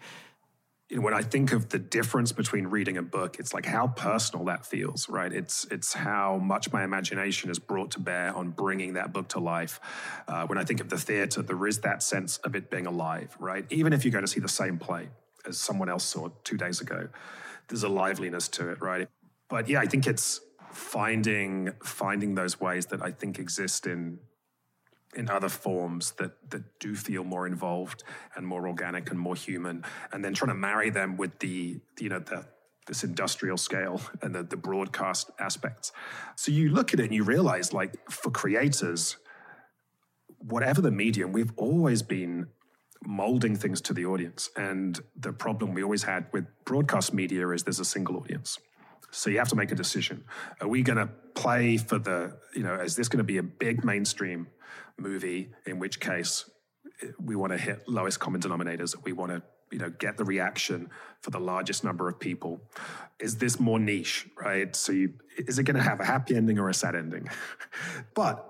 When 0.95 1.13
I 1.13 1.23
think 1.23 1.53
of 1.53 1.71
the 1.71 1.79
difference 1.79 2.31
between 2.31 2.69
reading 2.69 2.97
a 2.97 3.03
book, 3.03 3.39
it's 3.41 3.53
like 3.53 3.67
how 3.67 3.89
personal 3.89 4.45
that 4.47 4.65
feels, 4.65 5.09
right? 5.09 5.33
It's 5.33 5.67
it's 5.71 5.93
how 5.93 6.39
much 6.39 6.73
my 6.73 6.85
imagination 6.85 7.51
is 7.51 7.59
brought 7.59 7.91
to 7.93 8.01
bear 8.01 8.35
on 8.35 8.51
bringing 8.51 8.95
that 8.95 9.13
book 9.13 9.29
to 9.29 9.41
life. 9.41 9.81
Uh, 10.29 10.47
when 10.47 10.57
I 10.57 10.65
think 10.65 10.81
of 10.81 10.91
the 10.91 10.99
theater, 10.99 11.43
there 11.43 11.67
is 11.67 11.81
that 11.81 12.03
sense 12.03 12.39
of 12.39 12.55
it 12.55 12.71
being 12.71 12.87
alive, 12.87 13.37
right? 13.41 13.67
Even 13.71 13.93
if 13.93 14.05
you're 14.05 14.13
going 14.13 14.25
to 14.25 14.31
see 14.31 14.41
the 14.41 14.49
same 14.49 14.79
play 14.79 15.09
as 15.47 15.59
someone 15.59 15.89
else 15.89 16.05
saw 16.05 16.29
two 16.45 16.57
days 16.57 16.81
ago, 16.81 17.09
there's 17.69 17.83
a 17.83 17.89
liveliness 17.89 18.47
to 18.49 18.71
it, 18.71 18.81
right? 18.81 19.09
But 19.49 19.69
yeah, 19.69 19.81
I 19.81 19.87
think 19.87 20.07
it's 20.07 20.41
finding 20.71 21.73
finding 21.83 22.35
those 22.35 22.61
ways 22.61 22.87
that 22.87 23.03
I 23.03 23.11
think 23.11 23.39
exist 23.39 23.87
in 23.87 24.19
in 25.17 25.31
other 25.31 25.49
forms 25.49 26.13
that 26.13 26.51
that 26.51 26.79
do 26.79 26.95
feel 26.95 27.25
more 27.25 27.47
involved 27.47 28.05
and 28.37 28.47
more 28.47 28.67
organic 28.69 29.11
and 29.11 29.19
more 29.19 29.37
human, 29.37 29.85
and 30.13 30.25
then 30.25 30.35
trying 30.35 30.51
to 30.51 30.55
marry 30.55 30.91
them 30.91 31.17
with 31.17 31.39
the 31.39 31.81
you 31.99 32.09
know 32.09 32.19
the 32.19 32.47
this 32.87 33.05
industrial 33.05 33.57
scale 33.57 34.01
and 34.23 34.35
the, 34.35 34.43
the 34.43 34.57
broadcast 34.57 35.31
aspects. 35.39 35.93
So 36.37 36.53
you 36.53 36.69
look 36.69 36.93
at 36.93 37.01
it 37.01 37.05
and 37.05 37.15
you 37.15 37.25
realize, 37.25 37.73
like, 37.73 37.95
for 38.11 38.31
creators, 38.31 39.17
whatever 40.39 40.83
the 40.83 40.91
medium, 40.91 41.33
we've 41.33 41.53
always 41.57 42.03
been 42.03 42.49
molding 43.07 43.57
things 43.57 43.81
to 43.83 43.95
the 43.95 44.05
audience. 44.05 44.51
And 44.57 45.01
the 45.17 45.33
problem 45.33 45.73
we 45.73 45.83
always 45.83 46.03
had 46.03 46.27
with 46.33 46.47
broadcast 46.65 47.15
media 47.15 47.49
is 47.51 47.63
there's 47.63 47.81
a 47.81 47.85
single 47.85 48.17
audience. 48.17 48.59
So 49.15 49.31
you 49.31 49.39
have 49.39 49.49
to 49.49 49.57
make 49.57 49.71
a 49.71 49.77
decision. 49.77 50.25
Are 50.61 50.67
we 50.67 50.83
going 50.83 50.99
to 50.99 51.09
play 51.35 51.77
for 51.77 51.99
the, 51.99 52.37
you 52.55 52.63
know, 52.65 52.75
is 52.75 52.97
this 52.97 53.09
going 53.09 53.19
to 53.19 53.25
be 53.25 53.39
a 53.39 53.43
big 53.43 53.85
mainstream 53.85 54.49
movie, 54.99 55.51
in 55.67 55.79
which 55.79 56.01
case 56.01 56.51
eh, 57.03 57.09
we 57.21 57.37
want 57.37 57.53
to 57.53 57.59
hit 57.59 57.89
lowest 57.89 58.19
common 58.19 58.41
denominators. 58.41 58.97
We 59.05 59.13
want 59.13 59.33
to 59.33 59.43
you 59.71 59.79
know 59.79 59.91
get 59.91 60.17
the 60.17 60.25
reaction 60.25 60.91
for 61.21 61.31
the 61.31 61.41
largest 61.41 61.85
number 61.85 62.07
of 62.07 62.21
people 62.21 62.61
is 63.19 63.39
this 63.39 63.59
more 63.59 63.79
niche 63.79 64.29
right 64.39 64.77
so 64.77 64.93
you, 64.93 65.15
is 65.37 65.59
it 65.59 65.65
going 65.65 65.75
to 65.75 65.83
have 65.83 66.01
a 66.01 66.05
happy 66.05 66.37
ending 66.37 66.59
or 66.59 66.69
a 66.69 66.75
sad 66.75 66.95
ending 66.95 67.29
but 68.15 68.47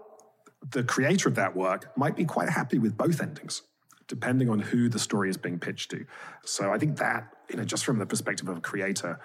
the 0.71 0.83
creator 0.83 1.29
of 1.29 1.37
that 1.37 1.57
work 1.57 1.97
might 1.97 2.17
be 2.17 2.25
quite 2.25 2.51
happy 2.51 2.79
with 2.79 2.97
both 2.97 3.23
endings 3.23 3.63
depending 4.09 4.51
on 4.51 4.59
who 4.59 4.89
the 4.89 4.99
story 4.99 5.31
is 5.31 5.37
being 5.37 5.59
pitched 5.59 5.93
to 5.93 6.05
so 6.45 6.73
i 6.73 6.79
think 6.79 6.99
that 6.99 7.29
you 7.49 7.57
know 7.57 7.65
just 7.65 7.85
from 7.87 7.99
the 7.99 8.07
perspective 8.07 8.49
of 8.49 8.59
a 8.59 8.61
creator 8.61 9.19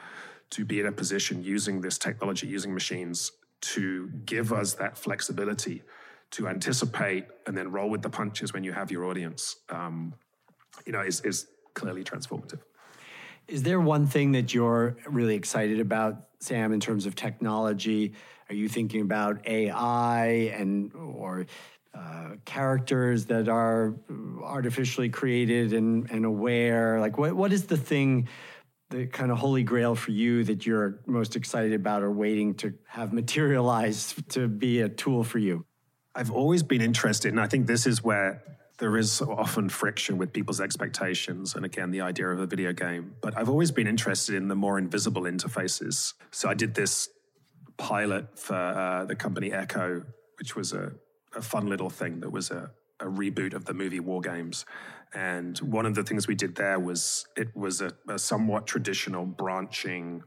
to 0.51 0.65
be 0.65 0.79
in 0.79 0.87
a 0.87 0.91
position 0.91 1.43
using 1.43 1.81
this 1.81 1.97
technology 1.97 2.47
using 2.47 2.73
machines 2.73 3.31
to 3.61 4.07
give 4.25 4.53
us 4.53 4.73
that 4.75 4.97
flexibility 4.97 5.83
to 6.31 6.47
anticipate 6.47 7.25
and 7.47 7.57
then 7.57 7.71
roll 7.71 7.89
with 7.89 8.01
the 8.01 8.09
punches 8.09 8.53
when 8.53 8.63
you 8.63 8.71
have 8.71 8.91
your 8.91 9.05
audience, 9.05 9.57
um, 9.69 10.13
you 10.85 10.91
know, 10.91 11.01
is, 11.01 11.21
is 11.21 11.47
clearly 11.73 12.03
transformative. 12.03 12.59
Is 13.47 13.63
there 13.63 13.79
one 13.79 14.05
thing 14.05 14.31
that 14.33 14.53
you're 14.53 14.95
really 15.07 15.35
excited 15.35 15.79
about, 15.79 16.27
Sam, 16.39 16.71
in 16.71 16.79
terms 16.79 17.07
of 17.07 17.15
technology? 17.15 18.13
Are 18.47 18.55
you 18.55 18.69
thinking 18.69 19.01
about 19.01 19.45
AI 19.47 20.27
and 20.55 20.93
or 20.93 21.47
uh, 21.95 22.35
characters 22.45 23.25
that 23.25 23.49
are 23.49 23.95
artificially 24.43 25.09
created 25.09 25.73
and, 25.73 26.09
and 26.11 26.25
aware? 26.25 26.99
Like, 26.99 27.17
what, 27.17 27.33
what 27.33 27.51
is 27.51 27.65
the 27.65 27.77
thing 27.77 28.27
the 28.89 29.05
kind 29.05 29.31
of 29.31 29.37
holy 29.37 29.63
grail 29.63 29.95
for 29.95 30.11
you 30.11 30.43
that 30.45 30.65
you're 30.65 30.99
most 31.05 31.35
excited 31.35 31.73
about 31.73 32.01
or 32.01 32.11
waiting 32.11 32.55
to 32.55 32.73
have 32.87 33.13
materialized 33.13 34.29
to 34.31 34.47
be 34.47 34.81
a 34.81 34.89
tool 34.89 35.23
for 35.23 35.37
you? 35.37 35.65
I've 36.15 36.31
always 36.31 36.63
been 36.63 36.81
interested, 36.81 37.29
and 37.29 37.39
I 37.39 37.47
think 37.47 37.67
this 37.67 37.85
is 37.85 38.03
where 38.03 38.41
there 38.79 38.97
is 38.97 39.21
often 39.21 39.69
friction 39.69 40.17
with 40.17 40.33
people's 40.33 40.59
expectations 40.59 41.55
and 41.55 41.65
again 41.65 41.91
the 41.91 42.01
idea 42.01 42.27
of 42.29 42.39
a 42.39 42.45
video 42.47 42.73
game 42.73 43.13
but 43.21 43.37
i've 43.37 43.49
always 43.49 43.71
been 43.71 43.87
interested 43.87 44.35
in 44.35 44.47
the 44.47 44.55
more 44.55 44.77
invisible 44.77 45.23
interfaces 45.23 46.13
so 46.31 46.49
i 46.49 46.53
did 46.53 46.73
this 46.73 47.09
pilot 47.77 48.27
for 48.37 48.55
uh, 48.55 49.05
the 49.05 49.15
company 49.15 49.51
Eko 49.51 50.05
which 50.37 50.55
was 50.55 50.73
a, 50.73 50.93
a 51.35 51.41
fun 51.41 51.67
little 51.67 51.89
thing 51.89 52.21
that 52.21 52.31
was 52.31 52.51
a, 52.51 52.71
a, 52.99 53.05
reboot 53.05 53.53
of 53.53 53.65
the 53.65 53.73
movie 53.73 53.99
war 53.99 54.21
games 54.21 54.65
and 55.13 55.57
one 55.59 55.85
of 55.85 55.95
the 55.95 56.03
things 56.03 56.27
we 56.27 56.35
did 56.35 56.55
there 56.55 56.79
was 56.79 57.25
it 57.35 57.55
was 57.55 57.81
a, 57.81 57.91
a 58.07 58.19
somewhat 58.19 58.67
traditional 58.67 59.25
branching 59.25 60.23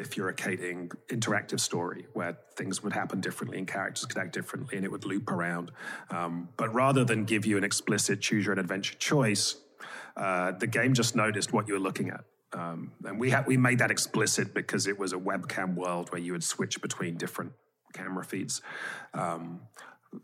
bifurcating 0.00 0.90
interactive 1.08 1.60
story 1.60 2.06
where 2.14 2.38
things 2.56 2.82
would 2.82 2.92
happen 2.92 3.20
differently 3.20 3.58
and 3.58 3.68
characters 3.68 4.06
could 4.06 4.18
act 4.18 4.32
differently 4.32 4.76
and 4.76 4.84
it 4.84 4.90
would 4.90 5.04
loop 5.04 5.30
around. 5.30 5.70
Um, 6.10 6.48
but 6.56 6.72
rather 6.74 7.04
than 7.04 7.24
give 7.24 7.44
you 7.44 7.58
an 7.58 7.64
explicit 7.64 8.20
choose 8.20 8.46
your 8.46 8.54
own 8.54 8.58
adventure 8.58 8.94
choice, 8.94 9.56
uh, 10.16 10.52
the 10.52 10.66
game 10.66 10.94
just 10.94 11.14
noticed 11.14 11.52
what 11.52 11.68
you 11.68 11.74
were 11.74 11.80
looking 11.80 12.10
at. 12.10 12.24
Um, 12.52 12.92
and 13.04 13.20
we, 13.20 13.30
ha- 13.30 13.44
we 13.46 13.56
made 13.56 13.78
that 13.78 13.90
explicit 13.90 14.54
because 14.54 14.86
it 14.86 14.98
was 14.98 15.12
a 15.12 15.18
webcam 15.18 15.74
world 15.74 16.10
where 16.10 16.20
you 16.20 16.32
would 16.32 16.42
switch 16.42 16.80
between 16.80 17.16
different 17.16 17.52
camera 17.92 18.24
feeds. 18.24 18.60
Um, 19.14 19.60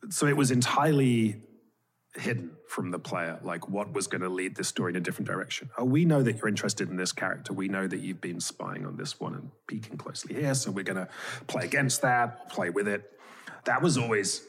so 0.08 0.26
it 0.26 0.36
was 0.36 0.50
entirely 0.50 1.42
hidden 2.16 2.52
from 2.68 2.90
the 2.90 2.98
player, 2.98 3.38
like 3.42 3.68
what 3.68 3.92
was 3.92 4.06
going 4.06 4.22
to 4.22 4.28
lead 4.28 4.56
this 4.56 4.68
story 4.68 4.92
in 4.92 4.96
a 4.96 5.00
different 5.00 5.28
direction. 5.28 5.70
Oh, 5.78 5.84
we 5.84 6.04
know 6.04 6.22
that 6.22 6.36
you're 6.36 6.48
interested 6.48 6.88
in 6.88 6.96
this 6.96 7.12
character. 7.12 7.52
We 7.52 7.68
know 7.68 7.86
that 7.86 7.98
you've 7.98 8.20
been 8.20 8.40
spying 8.40 8.86
on 8.86 8.96
this 8.96 9.20
one 9.20 9.34
and 9.34 9.50
peeking 9.66 9.96
closely 9.96 10.34
here. 10.34 10.54
So 10.54 10.70
we're 10.70 10.84
going 10.84 10.96
to 10.96 11.08
play 11.46 11.64
against 11.64 12.02
that, 12.02 12.48
play 12.50 12.70
with 12.70 12.88
it. 12.88 13.12
That 13.64 13.82
was 13.82 13.98
always 13.98 14.42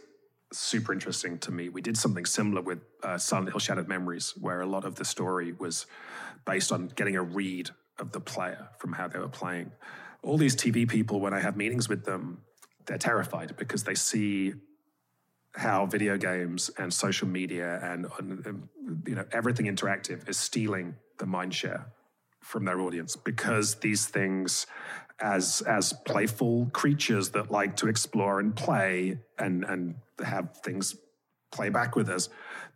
super 0.53 0.93
interesting 0.93 1.37
to 1.39 1.51
me. 1.51 1.69
We 1.69 1.81
did 1.81 1.97
something 1.97 2.25
similar 2.25 2.61
with 2.61 2.79
uh, 3.03 3.17
Silent 3.17 3.49
Hill 3.49 3.59
Shattered 3.59 3.87
Memories, 3.87 4.33
where 4.39 4.61
a 4.61 4.65
lot 4.65 4.85
of 4.85 4.95
the 4.95 5.05
story 5.05 5.51
was 5.51 5.85
based 6.45 6.71
on 6.71 6.87
getting 6.95 7.15
a 7.15 7.23
read 7.23 7.69
of 7.99 8.11
the 8.11 8.19
player 8.19 8.69
from 8.77 8.93
how 8.93 9.07
they 9.07 9.19
were 9.19 9.27
playing. 9.27 9.71
All 10.23 10.37
these 10.37 10.55
TV 10.55 10.87
people, 10.87 11.19
when 11.19 11.33
I 11.33 11.39
have 11.39 11.57
meetings 11.57 11.89
with 11.89 12.05
them, 12.05 12.41
they're 12.85 12.97
terrified 12.97 13.55
because 13.57 13.83
they 13.83 13.95
see 13.95 14.53
how 15.55 15.85
video 15.85 16.17
games 16.17 16.69
and 16.77 16.93
social 16.93 17.27
media 17.27 17.79
and, 17.83 18.05
and, 18.19 18.69
you 19.05 19.15
know 19.15 19.25
everything 19.31 19.65
interactive 19.65 20.27
is 20.29 20.37
stealing 20.37 20.95
the 21.17 21.25
mind 21.25 21.53
share 21.53 21.87
from 22.41 22.65
their 22.65 22.79
audience 22.79 23.15
because 23.15 23.75
these 23.75 24.05
things 24.05 24.67
as 25.19 25.61
as 25.61 25.93
playful 26.05 26.69
creatures 26.73 27.29
that 27.29 27.49
like 27.49 27.75
to 27.75 27.87
explore 27.87 28.39
and 28.39 28.55
play 28.55 29.19
and 29.39 29.63
and 29.65 29.95
have 30.23 30.55
things 30.57 30.95
play 31.51 31.69
back 31.69 31.95
with 31.95 32.07
us 32.09 32.29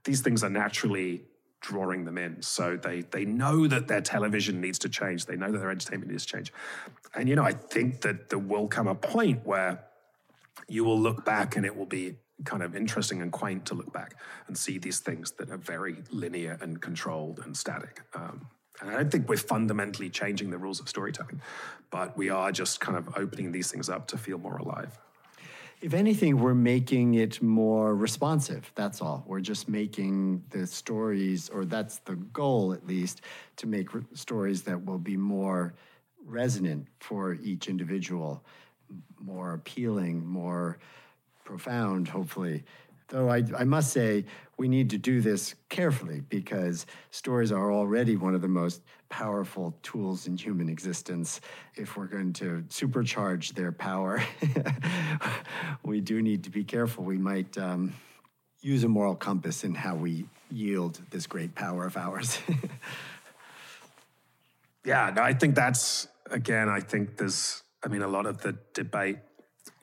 these 0.04 0.22
things 0.22 0.44
are 0.44 0.50
naturally 0.50 1.24
drawing 1.62 2.06
them 2.06 2.18
in. 2.18 2.42
So 2.42 2.76
they 2.76 3.02
they 3.02 3.24
know 3.24 3.68
that 3.68 3.88
their 3.88 4.02
television 4.02 4.60
needs 4.60 4.80
to 4.80 4.90
change. 4.90 5.28
They 5.28 5.36
know 5.36 5.52
that 5.52 5.60
their 5.60 5.70
entertainment 5.70 6.12
needs 6.12 6.26
to 6.26 6.38
change. 6.38 6.52
And 7.16 7.30
you 7.30 7.36
know 7.36 7.44
i 7.44 7.52
think 7.52 8.02
that 8.02 8.30
there 8.30 8.40
will 8.40 8.68
come 8.68 8.88
a 8.88 8.96
point 8.96 9.46
where 9.46 9.84
you 10.68 10.84
will 10.84 11.00
look 11.00 11.26
back 11.26 11.56
and 11.56 11.66
it 11.66 11.76
will 11.76 11.86
be 11.86 12.16
kind 12.46 12.64
of 12.64 12.76
interesting 12.76 13.22
and 13.22 13.32
quaint 13.32 13.66
to 13.68 13.74
look 13.74 13.92
back 13.94 14.16
and 14.48 14.58
see 14.58 14.78
these 14.78 15.00
things 15.00 15.32
that 15.34 15.50
are 15.50 15.58
very 15.58 15.98
linear 16.10 16.58
and 16.62 16.82
controlled 16.82 17.40
and 17.46 17.56
static. 17.56 18.02
Um, 18.14 18.48
and 18.82 18.90
I 18.90 18.94
don't 18.94 19.12
think 19.12 19.30
we're 19.30 19.38
fundamentally 19.38 20.10
changing 20.10 20.50
the 20.50 20.58
rules 20.58 20.80
of 20.80 20.90
storytelling, 20.90 21.42
but 21.92 22.18
we 22.18 22.30
are 22.30 22.52
just 22.52 22.80
kind 22.80 22.98
of 22.98 23.10
opening 23.16 23.52
these 23.52 23.72
things 23.72 23.90
up 23.90 24.08
to 24.08 24.18
feel 24.18 24.38
more 24.38 24.58
alive. 24.58 24.98
If 25.82 25.96
anything, 25.96 26.40
we're 26.40 26.54
making 26.54 27.16
it 27.16 27.42
more 27.42 27.96
responsive. 27.96 28.72
That's 28.76 29.02
all. 29.02 29.24
We're 29.26 29.40
just 29.42 29.68
making 29.68 30.44
the 30.52 30.68
stories, 30.68 31.50
or 31.50 31.66
that's 31.66 31.98
the 32.00 32.16
goal 32.16 32.74
at 32.74 32.86
least, 32.86 33.22
to 33.58 33.68
make 33.68 33.94
re- 33.94 34.04
stories 34.14 34.62
that 34.64 34.86
will 34.86 35.00
be 35.00 35.18
more 35.18 35.74
resonant 36.24 36.88
for 37.00 37.34
each 37.34 37.68
individual, 37.68 38.44
more 39.20 39.54
appealing, 39.54 40.24
more 40.24 40.78
profound, 41.44 42.08
hopefully. 42.08 42.64
Though 43.08 43.30
I, 43.30 43.44
I 43.58 43.64
must 43.66 43.92
say, 43.92 44.26
we 44.58 44.70
need 44.70 44.90
to 44.92 44.98
do 44.98 45.22
this 45.22 45.56
carefully 45.70 46.22
because 46.30 46.86
stories 47.10 47.52
are 47.52 47.74
already 47.74 48.16
one 48.16 48.36
of 48.36 48.42
the 48.42 48.48
most 48.48 48.82
powerful 49.10 49.76
tools 49.84 50.28
in 50.28 50.38
human 50.38 50.70
existence. 50.70 51.42
If 51.76 51.98
we're 51.98 52.06
going 52.06 52.32
to 52.34 52.64
supercharge 52.70 53.54
their 53.54 53.72
power, 53.72 54.24
we 55.84 56.00
do 56.00 56.22
need 56.22 56.44
to 56.46 56.50
be 56.50 56.64
careful. 56.64 57.04
We 57.04 57.18
might 57.18 57.58
um, 57.58 57.94
use 58.62 58.84
a 58.84 58.88
moral 58.88 59.16
compass 59.16 59.64
in 59.64 59.76
how 59.76 59.96
we 59.96 60.26
yield 60.50 61.02
this 61.10 61.28
great 61.28 61.56
power 61.56 61.86
of 61.86 61.98
ours. 61.98 62.40
yeah, 64.86 65.12
no, 65.14 65.22
I 65.22 65.34
think 65.34 65.56
that's, 65.56 66.08
again, 66.30 66.70
I 66.70 66.80
think 66.80 67.18
there's, 67.18 67.64
I 67.84 67.88
mean, 67.88 68.04
a 68.04 68.08
lot 68.08 68.26
of 68.26 68.42
the 68.42 68.56
debate 68.74 69.18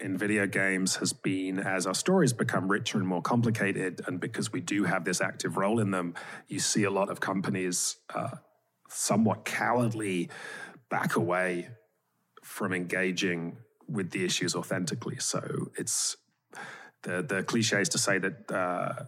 in 0.00 0.16
video 0.16 0.46
games 0.46 0.96
has 0.96 1.12
been 1.12 1.58
as 1.58 1.86
our 1.86 1.94
stories 1.94 2.32
become 2.32 2.68
richer 2.68 2.98
and 2.98 3.06
more 3.06 3.22
complicated, 3.22 4.00
and 4.06 4.20
because 4.20 4.52
we 4.52 4.60
do 4.60 4.84
have 4.84 5.04
this 5.04 5.20
active 5.20 5.56
role 5.56 5.80
in 5.80 5.90
them, 5.90 6.14
you 6.46 6.60
see 6.60 6.84
a 6.84 6.90
lot 6.90 7.10
of 7.10 7.20
companies 7.20 7.96
uh, 8.14 8.36
somewhat 8.88 9.44
cowardly 9.44 10.30
back 10.88 11.16
away 11.16 11.68
from 12.42 12.72
engaging 12.72 13.56
with 13.88 14.10
the 14.10 14.24
issues 14.24 14.54
authentically. 14.54 15.18
So 15.18 15.70
it's 15.76 16.16
the 17.02 17.22
the 17.22 17.42
cliche 17.42 17.80
is 17.80 17.88
to 17.90 17.98
say 17.98 18.18
that 18.18 18.50
uh, 18.50 19.04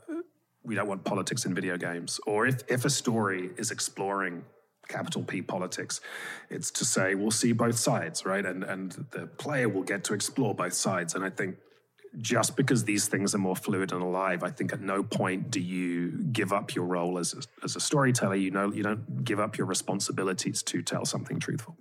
we 0.63 0.75
don't 0.75 0.89
want 0.89 1.05
politics 1.05 1.45
in 1.45 1.55
video 1.55 1.77
games, 1.77 2.21
or 2.27 2.47
if 2.47 2.63
if 2.69 2.85
a 2.85 2.91
story 2.91 3.51
is 3.57 3.71
exploring 3.71 4.45
capital 4.91 5.23
P 5.23 5.41
politics. 5.41 6.01
It's 6.51 6.71
to 6.73 6.85
say 6.85 7.15
we'll 7.15 7.31
see 7.31 7.53
both 7.53 7.79
sides, 7.79 8.27
right? 8.27 8.45
And 8.45 8.65
and 8.65 8.93
the 9.13 9.27
player 9.27 9.69
will 9.69 9.83
get 9.83 10.05
to 10.05 10.15
explore 10.15 10.55
both 10.55 10.75
sides. 10.75 11.15
And 11.15 11.25
I 11.25 11.31
think 11.31 11.57
just 12.19 12.57
because 12.57 12.85
these 12.85 13.07
things 13.09 13.35
are 13.35 13.39
more 13.39 13.57
fluid 13.57 13.93
and 13.93 14.03
alive, 14.03 14.43
I 14.43 14.51
think 14.51 14.73
at 14.73 14.81
no 14.81 15.03
point 15.03 15.51
do 15.51 15.61
you 15.61 16.11
give 16.33 16.53
up 16.53 16.75
your 16.75 16.85
role 16.85 17.19
as 17.19 17.35
a, 17.35 17.65
as 17.65 17.77
a 17.77 17.81
storyteller. 17.81 18.35
You 18.35 18.51
know, 18.51 18.73
you 18.73 18.83
don't 18.83 19.25
give 19.25 19.39
up 19.39 19.57
your 19.57 19.67
responsibilities 19.67 20.63
to 20.65 20.83
tell 20.83 21.05
something 21.05 21.39
truthful. 21.39 21.77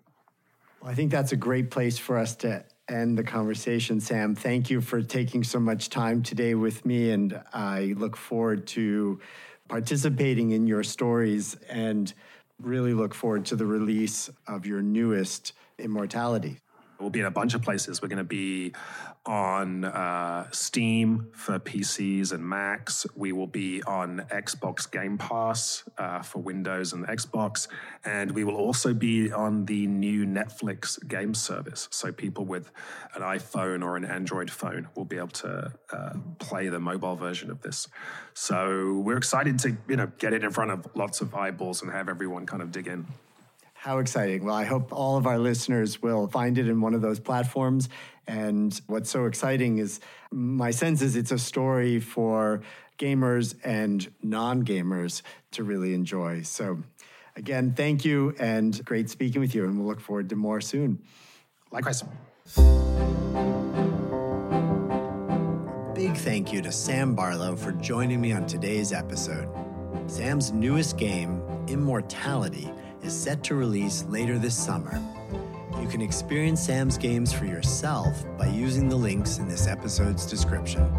Well, 0.82 0.92
I 0.92 0.96
think 0.96 1.12
that's 1.12 1.32
a 1.32 1.38
great 1.38 1.72
place 1.72 1.98
for 1.98 2.18
us 2.18 2.36
to 2.38 2.64
end 2.88 3.18
the 3.18 3.24
conversation, 3.24 4.00
Sam. 4.00 4.36
Thank 4.36 4.70
you 4.70 4.82
for 4.82 5.02
taking 5.02 5.44
so 5.44 5.60
much 5.60 5.90
time 5.90 6.24
today 6.24 6.56
with 6.56 6.86
me, 6.86 7.12
and 7.12 7.42
I 7.54 7.94
look 7.98 8.16
forward 8.16 8.68
to 8.68 9.20
participating 9.68 10.52
in 10.52 10.66
your 10.68 10.84
stories 10.84 11.56
and 11.70 12.14
really 12.60 12.94
look 12.94 13.14
forward 13.14 13.46
to 13.46 13.56
the 13.56 13.66
release 13.66 14.30
of 14.48 14.66
your 14.66 14.82
newest 14.82 15.54
Immortality. 15.78 16.60
We'll 17.00 17.10
be 17.10 17.22
in 17.22 17.26
a 17.26 17.32
bunch 17.32 17.54
of 17.54 17.62
places. 17.62 18.02
We're 18.02 18.10
going 18.10 18.18
to 18.18 18.24
be 18.24 18.74
on 19.26 19.86
uh, 19.86 20.48
Steam 20.52 21.30
for 21.34 21.60
PCs 21.60 22.34
and 22.34 22.44
Macs. 22.44 23.06
We 23.16 23.32
will 23.32 23.48
be 23.48 23.82
on 23.84 24.26
Xbox 24.32 24.90
Game 24.90 25.18
Pass 25.18 25.84
uh, 25.98 26.22
for 26.22 26.40
Windows 26.40 26.94
and 26.94 27.08
Xbox. 27.08 27.68
And 28.04 28.32
we 28.32 28.44
will 28.44 28.56
also 28.56 28.94
be 28.94 29.32
on 29.32 29.66
the 29.66 29.88
new 29.88 30.26
Netflix 30.26 31.06
game 31.08 31.34
service. 31.34 31.88
So 31.92 32.12
people 32.12 32.46
with 32.46 32.72
an 33.16 33.22
iPhone 33.22 33.84
or 33.84 33.96
an 33.96 34.04
Android 34.04 34.52
phone 34.52 34.88
will 34.96 35.06
be 35.06 35.18
able 35.18 35.28
to 35.30 35.72
uh, 35.92 36.14
play 36.40 36.68
the 36.68 36.80
mobile 36.80 37.16
version 37.16 37.50
of 37.50 37.62
this. 37.62 37.88
So 38.34 39.00
we're 39.06 39.18
excited 39.18 39.60
to 39.60 39.78
you 39.88 39.96
know 39.96 40.12
get 40.18 40.34
it 40.34 40.44
in 40.44 40.52
front 40.52 40.72
of 40.72 40.88
lots 40.96 41.22
of 41.22 41.34
eyeballs 41.34 41.82
and 41.82 41.92
have 41.92 42.10
everyone 42.10 42.46
kind 42.46 42.62
of 42.62 42.72
dig 42.72 42.88
in. 42.88 43.06
How 43.82 44.00
exciting. 44.00 44.44
Well, 44.44 44.56
I 44.56 44.66
hope 44.66 44.92
all 44.92 45.16
of 45.16 45.26
our 45.26 45.40
listeners 45.40 46.02
will 46.02 46.28
find 46.28 46.58
it 46.58 46.68
in 46.68 46.82
one 46.82 46.94
of 46.94 47.02
those 47.02 47.18
platforms. 47.18 47.88
And 48.28 48.78
what's 48.88 49.10
so 49.10 49.24
exciting 49.24 49.78
is 49.78 50.02
my 50.32 50.72
sense 50.72 51.02
is 51.02 51.16
it's 51.16 51.32
a 51.32 51.40
story 51.40 52.02
for 52.02 52.60
gamers 52.98 53.56
and 53.64 54.12
non 54.22 54.66
gamers 54.66 55.22
to 55.52 55.64
really 55.64 55.94
enjoy. 55.94 56.42
So, 56.42 56.80
again, 57.38 57.74
thank 57.74 58.04
you 58.04 58.36
and 58.38 58.84
great 58.84 59.10
speaking 59.10 59.40
with 59.40 59.56
you. 59.56 59.64
And 59.64 59.80
we'll 59.80 59.88
look 59.88 60.02
forward 60.02 60.28
to 60.32 60.36
more 60.36 60.60
soon. 60.60 61.00
Likewise. 61.72 62.04
Big 65.96 66.18
thank 66.18 66.52
you 66.52 66.62
to 66.62 66.72
Sam 66.74 67.16
Barlow 67.16 67.56
for 67.56 67.72
joining 67.72 68.20
me 68.20 68.34
on 68.34 68.46
today's 68.46 68.92
episode. 68.92 69.48
Sam's 70.08 70.52
newest 70.52 70.98
game, 70.98 71.42
Immortality, 71.70 72.70
is 73.04 73.14
set 73.14 73.44
to 73.46 73.56
release 73.56 74.04
later 74.06 74.38
this 74.38 74.56
summer. 74.56 75.02
You 75.82 75.88
can 75.88 76.02
experience 76.02 76.62
Sam's 76.62 76.98
games 76.98 77.34
for 77.34 77.46
yourself 77.46 78.26
by 78.38 78.48
using 78.48 78.90
the 78.90 78.96
links 78.96 79.38
in 79.38 79.48
this 79.48 79.68
episode's 79.68 80.26
description. 80.26 80.90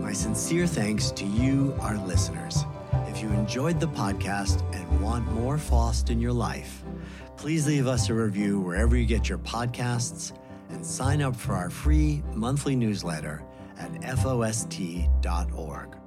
My 0.00 0.12
sincere 0.12 0.66
thanks 0.66 1.10
to 1.12 1.24
you, 1.24 1.74
our 1.80 1.96
listeners. 2.06 2.64
If 3.06 3.22
you 3.22 3.28
enjoyed 3.30 3.80
the 3.80 3.88
podcast 3.88 4.62
and 4.74 5.00
want 5.00 5.30
more 5.32 5.56
FoST 5.56 6.10
in 6.10 6.20
your 6.20 6.32
life, 6.32 6.82
Please 7.40 7.66
leave 7.66 7.86
us 7.86 8.10
a 8.10 8.14
review 8.14 8.60
wherever 8.60 8.94
you 8.94 9.06
get 9.06 9.26
your 9.26 9.38
podcasts 9.38 10.34
and 10.68 10.84
sign 10.84 11.22
up 11.22 11.34
for 11.34 11.54
our 11.54 11.70
free 11.70 12.22
monthly 12.34 12.76
newsletter 12.76 13.42
at 13.78 13.90
FOST.org. 14.02 15.99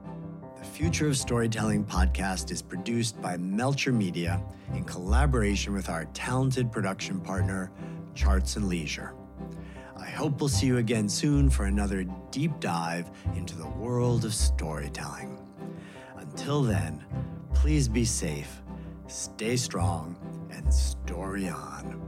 Future 0.74 1.08
of 1.08 1.16
Storytelling 1.16 1.86
podcast 1.86 2.50
is 2.50 2.64
produced 2.64 3.22
by 3.22 3.38
Melcher 3.38 3.92
Media 3.92 4.42
in 4.74 4.84
collaboration 4.84 5.72
with 5.72 5.88
our 5.88 6.06
talented 6.16 6.72
production 6.72 7.22
partner, 7.22 7.72
Charts 8.16 8.56
and 8.56 8.68
Leisure. 8.68 9.14
I 9.96 10.08
hope 10.08 10.40
we'll 10.40 10.50
see 10.50 10.66
you 10.66 10.78
again 10.78 11.08
soon 11.08 11.52
for 11.52 11.66
another 11.66 12.06
deep 12.32 12.60
dive 12.60 13.12
into 13.36 13.56
the 13.56 13.68
world 13.68 14.26
of 14.26 14.34
storytelling. 14.34 15.38
Until 16.18 16.64
then, 16.64 17.06
please 17.54 17.88
be 17.88 18.04
safe, 18.04 18.64
stay 19.06 19.56
strong, 19.58 20.18
and 20.50 20.74
story 20.74 21.50
on. 21.50 22.02